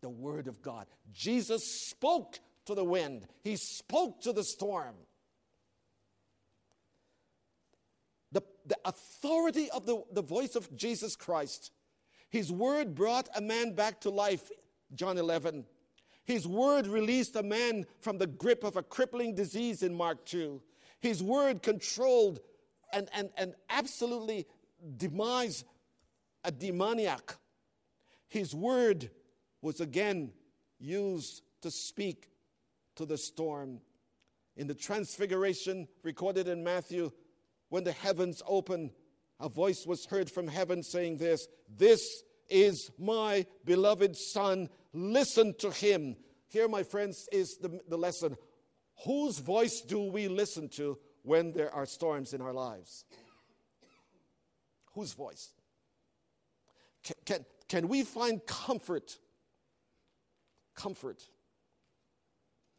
The 0.00 0.08
Word 0.08 0.48
of 0.48 0.62
God. 0.62 0.86
Jesus 1.12 1.64
spoke 1.64 2.38
to 2.66 2.74
the 2.74 2.84
wind, 2.84 3.26
He 3.42 3.56
spoke 3.56 4.20
to 4.22 4.32
the 4.32 4.44
storm. 4.44 4.94
The, 8.30 8.42
the 8.66 8.76
authority 8.84 9.70
of 9.70 9.86
the, 9.86 10.02
the 10.12 10.22
voice 10.22 10.54
of 10.54 10.76
Jesus 10.76 11.16
Christ. 11.16 11.72
His 12.28 12.52
word 12.52 12.94
brought 12.94 13.28
a 13.34 13.40
man 13.40 13.74
back 13.74 14.02
to 14.02 14.10
life, 14.10 14.50
John 14.94 15.16
11. 15.16 15.64
His 16.24 16.46
word 16.46 16.86
released 16.86 17.36
a 17.36 17.42
man 17.42 17.86
from 18.00 18.18
the 18.18 18.26
grip 18.26 18.64
of 18.64 18.76
a 18.76 18.82
crippling 18.82 19.34
disease 19.34 19.82
in 19.82 19.94
Mark 19.94 20.26
2. 20.26 20.60
His 21.00 21.22
word 21.22 21.62
controlled 21.62 22.40
and, 22.92 23.08
and, 23.14 23.30
and 23.38 23.54
absolutely 23.70 24.46
demise 24.98 25.64
a 26.44 26.52
demoniac. 26.52 27.34
His 28.28 28.54
word 28.54 29.10
was 29.62 29.80
again 29.80 30.32
used 30.78 31.42
to 31.62 31.70
speak 31.70 32.30
to 32.96 33.04
the 33.04 33.18
storm. 33.18 33.80
In 34.56 34.66
the 34.66 34.74
transfiguration 34.74 35.88
recorded 36.02 36.48
in 36.48 36.64
Matthew, 36.64 37.10
when 37.68 37.84
the 37.84 37.92
heavens 37.92 38.42
opened, 38.46 38.90
a 39.40 39.48
voice 39.48 39.86
was 39.86 40.06
heard 40.06 40.30
from 40.30 40.48
heaven 40.48 40.82
saying 40.82 41.18
this 41.18 41.46
This 41.68 42.22
is 42.48 42.90
my 42.98 43.46
beloved 43.64 44.16
Son. 44.16 44.68
Listen 44.92 45.54
to 45.58 45.70
him. 45.70 46.16
Here, 46.48 46.66
my 46.66 46.82
friends, 46.82 47.28
is 47.30 47.58
the, 47.58 47.80
the 47.88 47.98
lesson. 47.98 48.36
Whose 49.04 49.38
voice 49.38 49.80
do 49.82 50.00
we 50.00 50.28
listen 50.28 50.68
to 50.70 50.98
when 51.22 51.52
there 51.52 51.72
are 51.72 51.86
storms 51.86 52.32
in 52.32 52.40
our 52.40 52.52
lives? 52.52 53.04
Whose 54.94 55.12
voice? 55.12 55.52
Can, 57.04 57.16
can, 57.24 57.44
can 57.68 57.88
we 57.88 58.02
find 58.02 58.44
comfort? 58.46 59.18
Comfort. 60.78 61.22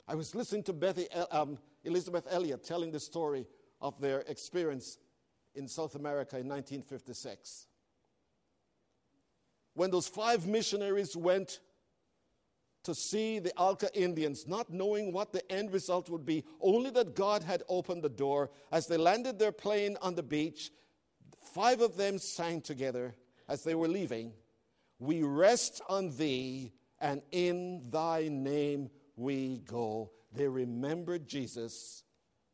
I 0.07 0.15
was 0.15 0.33
listening 0.33 0.63
to 0.63 0.73
Bethy, 0.73 1.07
um, 1.31 1.57
Elisabeth 1.83 2.25
Elliot 2.31 2.63
telling 2.63 2.91
the 2.91 2.99
story 2.99 3.45
of 3.81 3.99
their 3.99 4.21
experience 4.21 4.97
in 5.53 5.67
South 5.67 5.95
America 5.95 6.37
in 6.37 6.47
1956 6.47 7.67
when 9.79 9.91
those 9.91 10.07
five 10.07 10.45
missionaries 10.47 11.15
went 11.15 11.61
to 12.83 12.93
see 12.95 13.39
the 13.39 13.53
Auca 13.55 13.89
Indians, 13.93 14.45
not 14.47 14.69
knowing 14.69 15.13
what 15.13 15.31
the 15.31 15.49
end 15.49 15.71
result 15.71 16.09
would 16.09 16.25
be, 16.25 16.43
only 16.61 16.89
that 16.91 17.15
God 17.15 17.43
had 17.43 17.63
opened 17.69 18.03
the 18.03 18.09
door. 18.09 18.49
As 18.73 18.87
they 18.87 18.97
landed 18.97 19.39
their 19.39 19.53
plane 19.53 19.97
on 20.01 20.15
the 20.15 20.23
beach, 20.23 20.71
five 21.53 21.79
of 21.79 21.95
them 21.95 22.17
sang 22.17 22.59
together 22.59 23.15
as 23.47 23.63
they 23.63 23.73
were 23.75 23.87
leaving 23.87 24.33
We 24.99 25.23
rest 25.23 25.81
on 25.87 26.09
thee, 26.17 26.73
and 27.01 27.21
in 27.31 27.89
thy 27.89 28.27
name 28.29 28.89
we 29.15 29.59
go. 29.65 30.11
They 30.33 30.47
remembered 30.47 31.27
Jesus, 31.27 32.03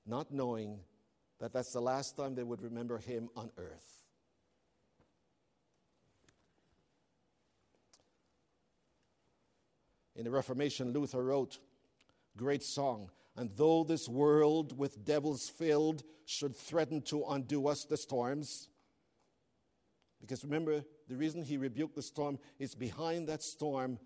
not 0.05 0.31
knowing 0.31 0.79
that 1.39 1.51
that's 1.51 1.73
the 1.73 1.81
last 1.81 2.15
time 2.15 2.36
they 2.36 2.43
would 2.43 2.62
remember 2.62 2.97
him 2.97 3.29
on 3.36 3.51
earth. 3.58 4.03
In 10.15 10.23
the 10.23 10.31
Reformation, 10.31 10.93
Luther 10.93 11.23
wrote, 11.23 11.60
Great 12.38 12.63
song. 12.63 13.10
And 13.36 13.51
though 13.55 13.84
this 13.84 14.08
world 14.08 14.77
with 14.77 15.03
devils 15.03 15.49
filled 15.49 16.03
should 16.25 16.55
threaten 16.55 17.01
to 17.03 17.25
undo 17.25 17.67
us 17.67 17.84
the 17.84 17.97
storms, 17.97 18.69
because 20.21 20.43
remember, 20.43 20.84
the 21.08 21.15
reason 21.15 21.43
he 21.43 21.58
rebuked 21.58 21.95
the 21.95 22.01
storm 22.01 22.39
is 22.58 22.73
behind 22.73 23.27
that 23.27 23.43
storm 23.43 23.99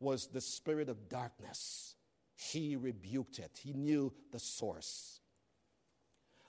was 0.00 0.26
the 0.26 0.40
spirit 0.40 0.88
of 0.88 1.08
darkness. 1.08 1.94
He 2.34 2.74
rebuked 2.74 3.38
it, 3.38 3.60
he 3.62 3.72
knew 3.72 4.12
the 4.32 4.40
source. 4.40 5.20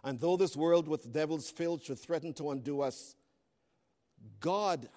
And 0.03 0.19
though 0.19 0.37
this 0.37 0.57
world 0.57 0.87
with 0.87 1.13
devils 1.13 1.51
filled 1.51 1.83
should 1.83 1.99
threaten 1.99 2.33
to 2.33 2.49
undo 2.49 2.81
us, 2.81 3.15
God 4.39 4.89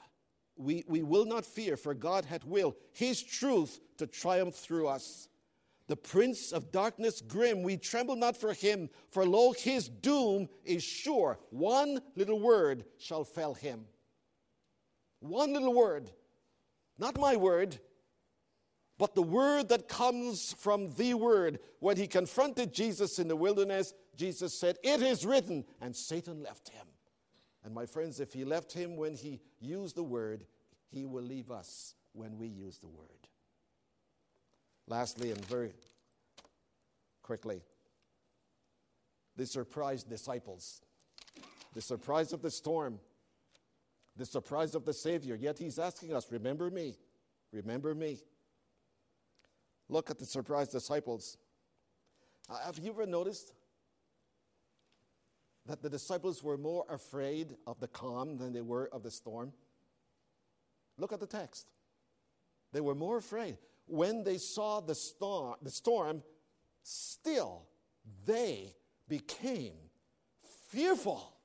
we, 0.57 0.85
we 0.87 1.03
will 1.03 1.25
not 1.25 1.45
fear, 1.45 1.77
for 1.77 1.95
God 1.95 2.25
hath 2.25 2.45
will 2.45 2.77
his 2.93 3.23
truth 3.23 3.81
to 3.99 4.07
triumph 4.07 4.55
through 4.55 4.89
us. 4.89 5.29
The 5.87 5.97
prince 5.97 6.53
of 6.53 6.73
darkness 6.73 7.21
grim, 7.21 7.63
we 7.63 7.77
tremble 7.77 8.17
not 8.17 8.37
for 8.37 8.55
him, 8.55 8.89
for 9.11 9.27
lo, 9.27 9.53
his 9.53 9.89
doom 9.89 10.49
is 10.65 10.83
sure. 10.83 11.39
One 11.51 12.01
little 12.17 12.41
word 12.41 12.85
shall 12.99 13.25
fell 13.25 13.55
him. 13.55 13.85
One 15.21 15.53
little 15.53 15.75
word. 15.75 16.11
Not 16.99 17.19
my 17.19 17.37
word, 17.37 17.79
but 18.99 19.15
the 19.15 19.23
word 19.23 19.69
that 19.71 19.89
comes 19.89 20.55
from 20.59 20.91
the 20.93 21.15
word. 21.15 21.59
When 21.81 21.97
he 21.97 22.07
confronted 22.07 22.73
Jesus 22.73 23.19
in 23.19 23.29
the 23.29 23.37
wilderness, 23.37 23.93
Jesus 24.17 24.59
said, 24.59 24.79
It 24.83 25.03
is 25.03 25.27
written, 25.27 25.65
and 25.81 25.95
Satan 25.95 26.43
left 26.43 26.69
him. 26.69 26.87
And 27.65 27.75
my 27.75 27.87
friends, 27.87 28.21
if 28.21 28.33
he 28.33 28.45
left 28.45 28.73
him 28.73 28.97
when 28.97 29.15
he 29.15 29.41
used 29.59 29.97
the 29.97 30.03
word, 30.03 30.45
he 30.91 31.05
will 31.05 31.23
leave 31.23 31.51
us 31.51 31.95
when 32.13 32.39
we 32.39 32.47
use 32.47 32.79
the 32.79 32.89
word. 32.89 33.09
Lastly, 34.87 35.31
and 35.31 35.45
very 35.47 35.73
quickly, 37.23 37.63
the 39.37 39.47
surprised 39.47 40.09
disciples, 40.09 40.83
the 41.73 41.81
surprise 41.81 42.33
of 42.33 42.43
the 42.43 42.51
storm, 42.51 43.01
the 44.17 44.27
surprise 44.27 44.77
of 44.77 44.85
the 44.85 44.93
Savior. 44.93 45.35
Yet 45.35 45.59
he's 45.59 45.79
asking 45.79 46.15
us, 46.15 46.31
Remember 46.31 46.71
me, 46.71 46.95
remember 47.51 47.95
me. 47.95 48.19
Look 49.89 50.11
at 50.11 50.19
the 50.19 50.25
surprised 50.25 50.73
disciples. 50.73 51.37
Uh, 52.49 52.59
have 52.65 52.79
you 52.79 52.91
ever 52.91 53.07
noticed 53.07 53.53
that 55.67 55.83
the 55.83 55.91
disciples 55.91 56.43
were 56.43 56.59
more 56.59 56.85
afraid 56.89 57.57
of 57.67 57.81
the 57.81 57.89
calm 57.89 58.37
than 58.37 58.53
they 58.53 58.61
were 58.61 58.89
of 58.93 59.03
the 59.03 59.11
storm? 59.11 59.53
Look 60.99 61.13
at 61.13 61.21
the 61.21 61.27
text. 61.27 61.67
They 62.73 62.81
were 62.81 62.95
more 62.95 63.19
afraid. 63.19 63.59
When 63.87 64.25
they 64.25 64.39
saw 64.39 64.81
the 64.81 64.95
storm, 64.95 65.57
the 65.63 65.71
storm 65.71 66.23
still 66.83 67.67
they 68.27 68.75
became 69.09 69.75
fearful. 70.69 71.37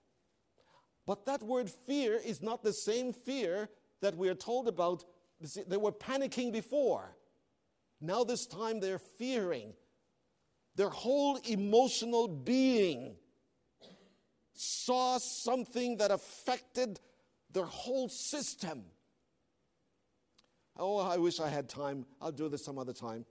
But 1.06 1.26
that 1.26 1.42
word 1.44 1.70
fear 1.70 2.16
is 2.24 2.42
not 2.42 2.64
the 2.64 2.74
same 2.74 3.14
fear 3.14 3.70
that 4.02 4.16
we 4.16 4.30
are 4.30 4.36
told 4.36 4.68
about. 4.68 5.04
They 5.68 5.78
were 5.78 5.92
panicking 5.92 6.52
before. 6.52 7.16
Now, 8.02 8.24
this 8.24 8.48
time, 8.48 8.80
they're 8.80 9.00
fearing. 9.00 9.74
Their 10.76 10.90
whole 10.90 11.36
emotional 11.38 12.28
being 12.28 13.16
saw 14.54 15.18
something 15.18 15.98
that 15.98 16.12
affected 16.12 17.00
their 17.52 17.66
whole 17.66 18.08
system. 18.08 18.84
Oh, 20.78 20.98
I 20.98 21.18
wish 21.18 21.40
I 21.40 21.50
had 21.50 21.68
time. 21.68 22.06
I'll 22.22 22.32
do 22.32 22.48
this 22.48 22.64
some 22.64 22.78
other 22.78 22.94
time. 22.94 23.26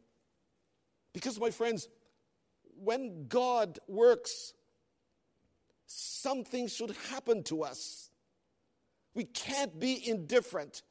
Because, 1.14 1.40
my 1.40 1.50
friends, 1.50 1.88
when 2.76 3.26
God 3.28 3.78
works, 3.88 4.52
something 5.86 6.68
should 6.68 6.94
happen 7.10 7.42
to 7.44 7.62
us. 7.62 8.10
We 9.14 9.24
can't 9.24 9.80
be 9.80 10.06
indifferent. 10.06 10.82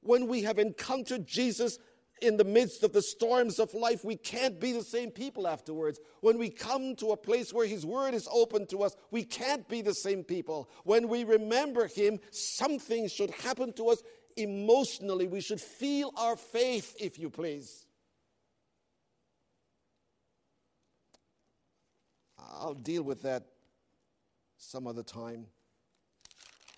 When 0.00 0.28
we 0.28 0.42
have 0.42 0.58
encountered 0.58 1.26
Jesus 1.26 1.78
in 2.22 2.36
the 2.36 2.44
midst 2.44 2.82
of 2.82 2.92
the 2.92 3.02
storms 3.02 3.58
of 3.58 3.74
life, 3.74 4.04
we 4.04 4.16
can't 4.16 4.60
be 4.60 4.72
the 4.72 4.82
same 4.82 5.10
people 5.10 5.46
afterwards. 5.46 6.00
When 6.20 6.38
we 6.38 6.48
come 6.48 6.96
to 6.96 7.12
a 7.12 7.16
place 7.16 7.52
where 7.52 7.66
His 7.66 7.84
Word 7.84 8.14
is 8.14 8.28
open 8.32 8.66
to 8.68 8.82
us, 8.82 8.96
we 9.10 9.24
can't 9.24 9.68
be 9.68 9.82
the 9.82 9.94
same 9.94 10.24
people. 10.24 10.70
When 10.84 11.08
we 11.08 11.24
remember 11.24 11.86
Him, 11.86 12.20
something 12.30 13.08
should 13.08 13.30
happen 13.30 13.72
to 13.74 13.88
us 13.88 14.02
emotionally. 14.36 15.26
We 15.26 15.40
should 15.40 15.60
feel 15.60 16.12
our 16.16 16.36
faith, 16.36 16.94
if 16.98 17.18
you 17.18 17.30
please. 17.30 17.86
I'll 22.38 22.74
deal 22.74 23.02
with 23.02 23.22
that 23.22 23.44
some 24.56 24.86
other 24.86 25.02
time. 25.02 25.46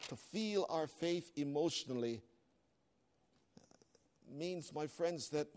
To 0.09 0.17
feel 0.17 0.67
our 0.69 0.87
faith 0.87 1.31
emotionally 1.37 2.23
means, 4.31 4.73
my 4.75 4.87
friends, 4.87 5.29
that 5.31 5.49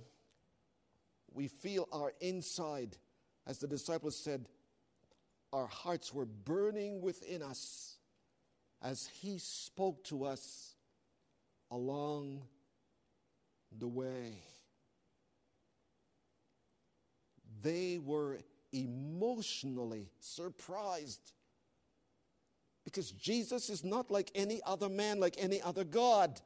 we 1.34 1.48
feel 1.48 1.88
our 1.92 2.14
inside, 2.22 2.98
as 3.46 3.60
the 3.60 3.68
disciples 3.68 4.18
said, 4.18 4.48
our 5.52 5.68
hearts 5.68 6.14
were 6.14 6.26
burning 6.26 7.02
within 7.02 7.42
us 7.42 7.98
as 8.82 9.08
He 9.22 9.38
spoke 9.40 10.04
to 10.06 10.26
us 10.26 10.76
along 11.72 12.44
the 13.78 13.88
way. 13.88 14.42
They 17.62 18.00
were 18.02 18.40
emotionally 18.72 20.10
surprised 20.20 21.34
because 22.86 23.12
Jesus 23.12 23.70
is 23.70 23.84
not 23.84 24.10
like 24.10 24.32
any 24.34 24.62
other 24.66 24.90
man, 24.90 25.20
like 25.20 25.36
any 25.38 25.62
other 25.62 25.84
God. 25.84 26.40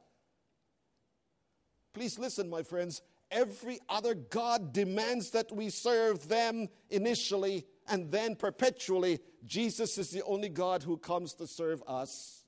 Please 1.94 2.18
listen, 2.18 2.50
my 2.50 2.62
friends. 2.62 3.02
Every 3.30 3.78
other 3.88 4.14
God 4.14 4.72
demands 4.72 5.30
that 5.30 5.50
we 5.50 5.70
serve 5.70 6.28
them 6.28 6.68
initially 6.90 7.64
and 7.88 8.10
then 8.10 8.36
perpetually. 8.36 9.20
Jesus 9.46 9.96
is 9.96 10.10
the 10.10 10.22
only 10.24 10.48
God 10.48 10.82
who 10.82 10.96
comes 10.96 11.34
to 11.34 11.46
serve 11.46 11.82
us. 11.86 12.44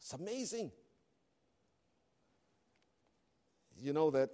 It's 0.00 0.12
amazing. 0.12 0.70
You 3.76 3.92
know 3.92 4.10
that 4.10 4.30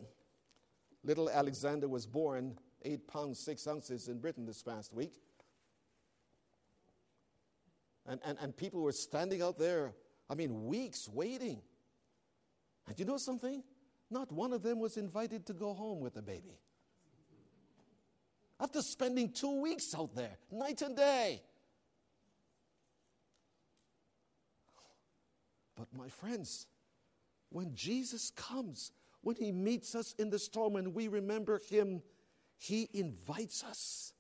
little 1.05 1.31
Alexander 1.31 1.89
was 1.89 2.07
born 2.07 2.59
eight 2.83 3.07
pounds, 3.07 3.39
six 3.39 3.67
ounces 3.67 4.09
in 4.09 4.19
Britain 4.19 4.45
this 4.45 4.63
past 4.63 4.93
week. 4.93 5.15
And, 8.07 8.21
and, 8.25 8.39
and 8.41 8.57
people 8.57 8.81
were 8.81 8.93
standing 8.93 9.43
out 9.43 9.59
there, 9.59 9.93
I 10.29 10.35
mean, 10.35 10.67
weeks 10.67 11.09
waiting. 11.09 11.63
And 12.89 12.99
you 12.99 13.05
know 13.05 13.19
something? 13.19 13.63
Not 14.11 14.33
one 14.33 14.53
of 14.53 14.63
them 14.63 14.81
was 14.81 14.97
invited 14.97 15.47
to 15.47 15.53
go 15.53 15.75
home 15.75 16.01
with 16.01 16.15
the 16.15 16.23
baby. 16.23 16.59
After 18.61 18.83
spending 18.83 19.31
two 19.31 19.61
weeks 19.61 19.95
out 19.95 20.15
there, 20.15 20.37
night 20.51 20.83
and 20.83 20.97
day. 20.97 21.43
But 25.77 25.87
my 25.97 26.09
friends, 26.09 26.67
when 27.51 27.75
Jesus 27.75 28.31
comes, 28.31 28.91
when 29.21 29.37
he 29.37 29.53
meets 29.53 29.95
us 29.95 30.15
in 30.19 30.31
the 30.31 30.39
storm 30.39 30.75
and 30.75 30.93
we 30.95 31.07
remember 31.07 31.61
him, 31.71 32.03
he 32.57 32.89
invites 32.93 33.63
us. 33.63 34.13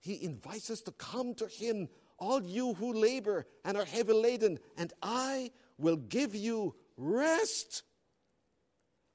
He 0.00 0.24
invites 0.24 0.70
us 0.70 0.80
to 0.82 0.92
come 0.92 1.34
to 1.34 1.46
him, 1.46 1.88
all 2.18 2.42
you 2.42 2.74
who 2.74 2.92
labor 2.94 3.46
and 3.64 3.76
are 3.76 3.84
heavy 3.84 4.14
laden, 4.14 4.58
and 4.78 4.92
I 5.02 5.50
will 5.76 5.96
give 5.96 6.34
you 6.34 6.74
rest. 6.96 7.82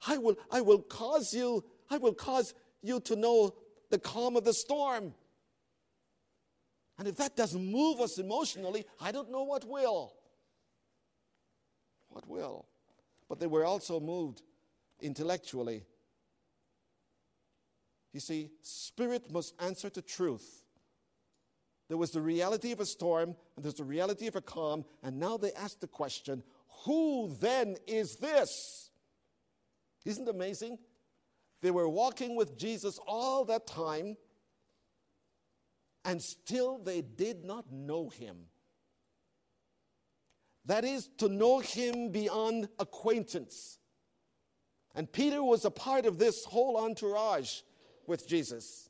I 0.08 0.18
will, 0.18 0.36
I 0.52 0.62
will 0.62 0.82
cause 0.82 1.34
you, 1.34 1.64
I 1.90 1.98
will 1.98 2.14
cause 2.14 2.54
you 2.82 3.00
to 3.02 3.16
know 3.16 3.56
the 3.90 4.00
calm 4.00 4.36
of 4.36 4.44
the 4.44 4.54
storm. 4.54 5.14
And 7.00 7.08
if 7.08 7.16
that 7.18 7.36
doesn't 7.36 7.72
move 7.72 8.02
us 8.02 8.18
emotionally, 8.18 8.86
I 9.00 9.12
don't 9.12 9.32
know 9.32 9.44
what 9.44 9.66
will. 9.66 10.14
What 12.10 12.28
will? 12.28 12.66
But 13.30 13.40
they 13.40 13.48
were 13.48 13.66
also 13.66 14.00
moved 14.00 14.42
intellectually. 15.02 15.84
You 18.14 18.20
see, 18.20 18.50
spirit 18.62 19.32
must 19.32 19.54
answer 19.62 19.90
to 19.92 20.02
truth. 20.02 20.64
There 21.88 21.98
was 21.98 22.12
the 22.12 22.22
reality 22.22 22.72
of 22.72 22.80
a 22.80 22.86
storm, 22.86 23.36
and 23.56 23.64
there's 23.64 23.76
the 23.76 23.84
reality 23.84 24.28
of 24.28 24.36
a 24.36 24.42
calm, 24.42 24.84
and 25.04 25.20
now 25.20 25.38
they 25.38 25.54
ask 25.54 25.80
the 25.80 25.88
question 25.88 26.44
who 26.86 27.36
then 27.40 27.78
is 27.88 28.18
this? 28.18 28.90
Isn't 30.06 30.28
amazing? 30.28 30.78
They 31.62 31.72
were 31.72 31.90
walking 31.90 32.36
with 32.36 32.58
Jesus 32.58 33.00
all 33.08 33.46
that 33.46 33.68
time, 33.68 34.16
and 36.06 36.22
still 36.22 36.78
they 36.78 37.02
did 37.02 37.44
not 37.44 37.72
know 37.72 38.10
him. 38.10 38.38
That 40.66 40.84
is, 40.84 41.10
to 41.18 41.30
know 41.30 41.60
him 41.60 42.12
beyond 42.12 42.68
acquaintance. 42.78 43.80
And 44.96 45.12
Peter 45.12 45.44
was 45.44 45.64
a 45.64 45.72
part 45.72 46.06
of 46.06 46.18
this 46.18 46.44
whole 46.44 46.78
entourage 46.78 47.62
with 48.06 48.28
Jesus. 48.28 48.90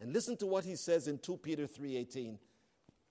And 0.00 0.12
listen 0.12 0.36
to 0.38 0.46
what 0.46 0.64
he 0.64 0.76
says 0.76 1.06
in 1.08 1.18
2 1.18 1.36
Peter 1.36 1.66
3:18. 1.66 2.38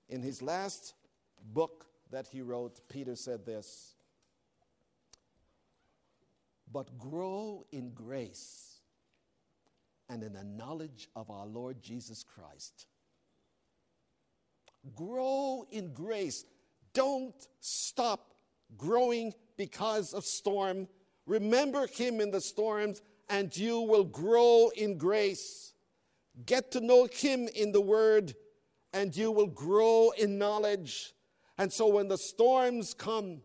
In 0.10 0.22
his 0.22 0.42
last 0.42 0.94
book 1.42 1.88
that 2.10 2.28
he 2.28 2.42
wrote, 2.42 2.82
Peter 2.90 3.16
said 3.16 3.46
this: 3.46 3.91
"But 6.72 6.98
grow 6.98 7.66
in 7.72 7.94
grace 7.94 8.82
and 10.10 10.24
in 10.24 10.34
the 10.34 10.44
knowledge 10.44 11.10
of 11.16 11.30
our 11.30 11.46
Lord 11.46 11.82
Jesus 11.82 12.24
Christ." 12.24 12.88
Grow 14.96 15.66
in 15.70 15.94
grace. 15.94 16.46
Don't 16.94 17.48
stop 17.60 18.36
growing 18.78 19.34
because 19.58 20.14
of 20.14 20.26
storm 20.26 20.88
Remember 21.26 21.88
him 21.88 22.20
in 22.20 22.32
the 22.32 22.42
storms, 22.42 23.02
and 23.30 23.56
you 23.56 23.82
will 23.82 24.04
grow 24.04 24.70
in 24.76 24.98
grace. 24.98 25.74
Get 26.46 26.72
to 26.72 26.82
know 26.82 27.08
him 27.12 27.48
in 27.48 27.72
the 27.72 27.82
word, 27.82 28.36
and 28.94 29.16
you 29.16 29.32
will 29.32 29.48
grow 29.48 30.12
in 30.18 30.38
knowledge. 30.38 31.14
And 31.58 31.72
so 31.72 31.88
when 31.88 32.08
the 32.08 32.18
storms 32.18 32.94
come, 32.94 33.42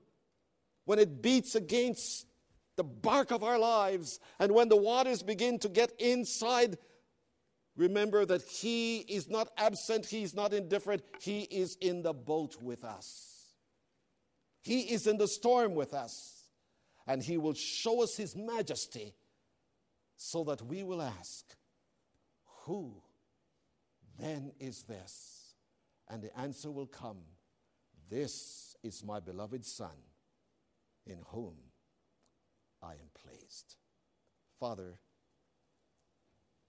when 0.85 0.99
it 0.99 1.21
beats 1.21 1.55
against 1.55 2.27
the 2.77 2.85
bark 2.85 3.31
of 3.31 3.43
our 3.43 3.59
lives, 3.59 4.21
and 4.39 4.53
when 4.53 4.69
the 4.69 4.77
waters 4.77 5.23
begin 5.23 5.59
to 5.61 5.69
get 5.69 5.93
inside, 5.99 6.79
remember 7.77 8.25
that 8.27 8.43
He 8.43 8.99
is 8.99 9.29
not 9.29 9.49
absent, 9.57 10.07
He 10.07 10.23
is 10.23 10.35
not 10.35 10.53
indifferent, 10.53 11.03
He 11.21 11.43
is 11.43 11.77
in 11.81 12.03
the 12.03 12.13
boat 12.13 12.57
with 12.61 12.85
us. 12.85 13.33
He 14.63 14.81
is 14.81 15.07
in 15.07 15.17
the 15.17 15.29
storm 15.29 15.75
with 15.75 15.95
us 15.95 16.37
and 17.07 17.23
he 17.23 17.39
will 17.39 17.55
show 17.55 18.03
us 18.03 18.17
his 18.17 18.35
majesty 18.35 19.15
so 20.17 20.45
that 20.45 20.63
we 20.63 20.83
will 20.83 21.01
ask, 21.01 21.45
Who 22.65 23.03
then 24.19 24.53
is 24.59 24.83
this? 24.83 25.55
And 26.09 26.23
the 26.23 26.37
answer 26.39 26.71
will 26.71 26.87
come, 26.87 27.19
This 28.11 28.77
is 28.83 29.05
my 29.05 29.21
beloved 29.21 29.65
Son, 29.65 29.97
in 31.07 31.19
whom 31.27 31.55
I 32.87 32.93
am 32.93 33.11
pleased. 33.25 33.75
Father, 34.61 34.99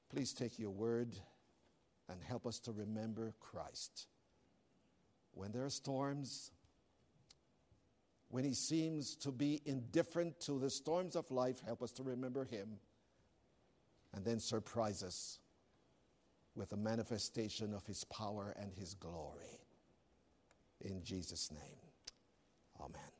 please 0.09 0.33
take 0.33 0.57
your 0.57 0.71
word 0.71 1.15
and 2.09 2.23
help 2.23 2.47
us 2.47 2.59
to 2.61 2.71
remember 2.71 3.33
Christ. 3.39 4.07
When 5.33 5.51
there 5.51 5.63
are 5.63 5.69
storms, 5.69 6.51
when 8.29 8.43
he 8.43 8.53
seems 8.53 9.15
to 9.17 9.31
be 9.31 9.61
indifferent 9.65 10.39
to 10.41 10.59
the 10.59 10.69
storms 10.69 11.15
of 11.15 11.29
life, 11.29 11.61
help 11.65 11.83
us 11.83 11.91
to 11.93 12.03
remember 12.03 12.45
him 12.45 12.79
and 14.13 14.25
then 14.25 14.39
surprise 14.39 15.03
us 15.03 15.39
with 16.55 16.71
a 16.73 16.77
manifestation 16.77 17.73
of 17.73 17.85
his 17.85 18.03
power 18.05 18.55
and 18.59 18.73
his 18.73 18.95
glory. 18.95 19.61
In 20.81 21.03
Jesus' 21.03 21.51
name, 21.51 21.91
amen. 22.81 23.16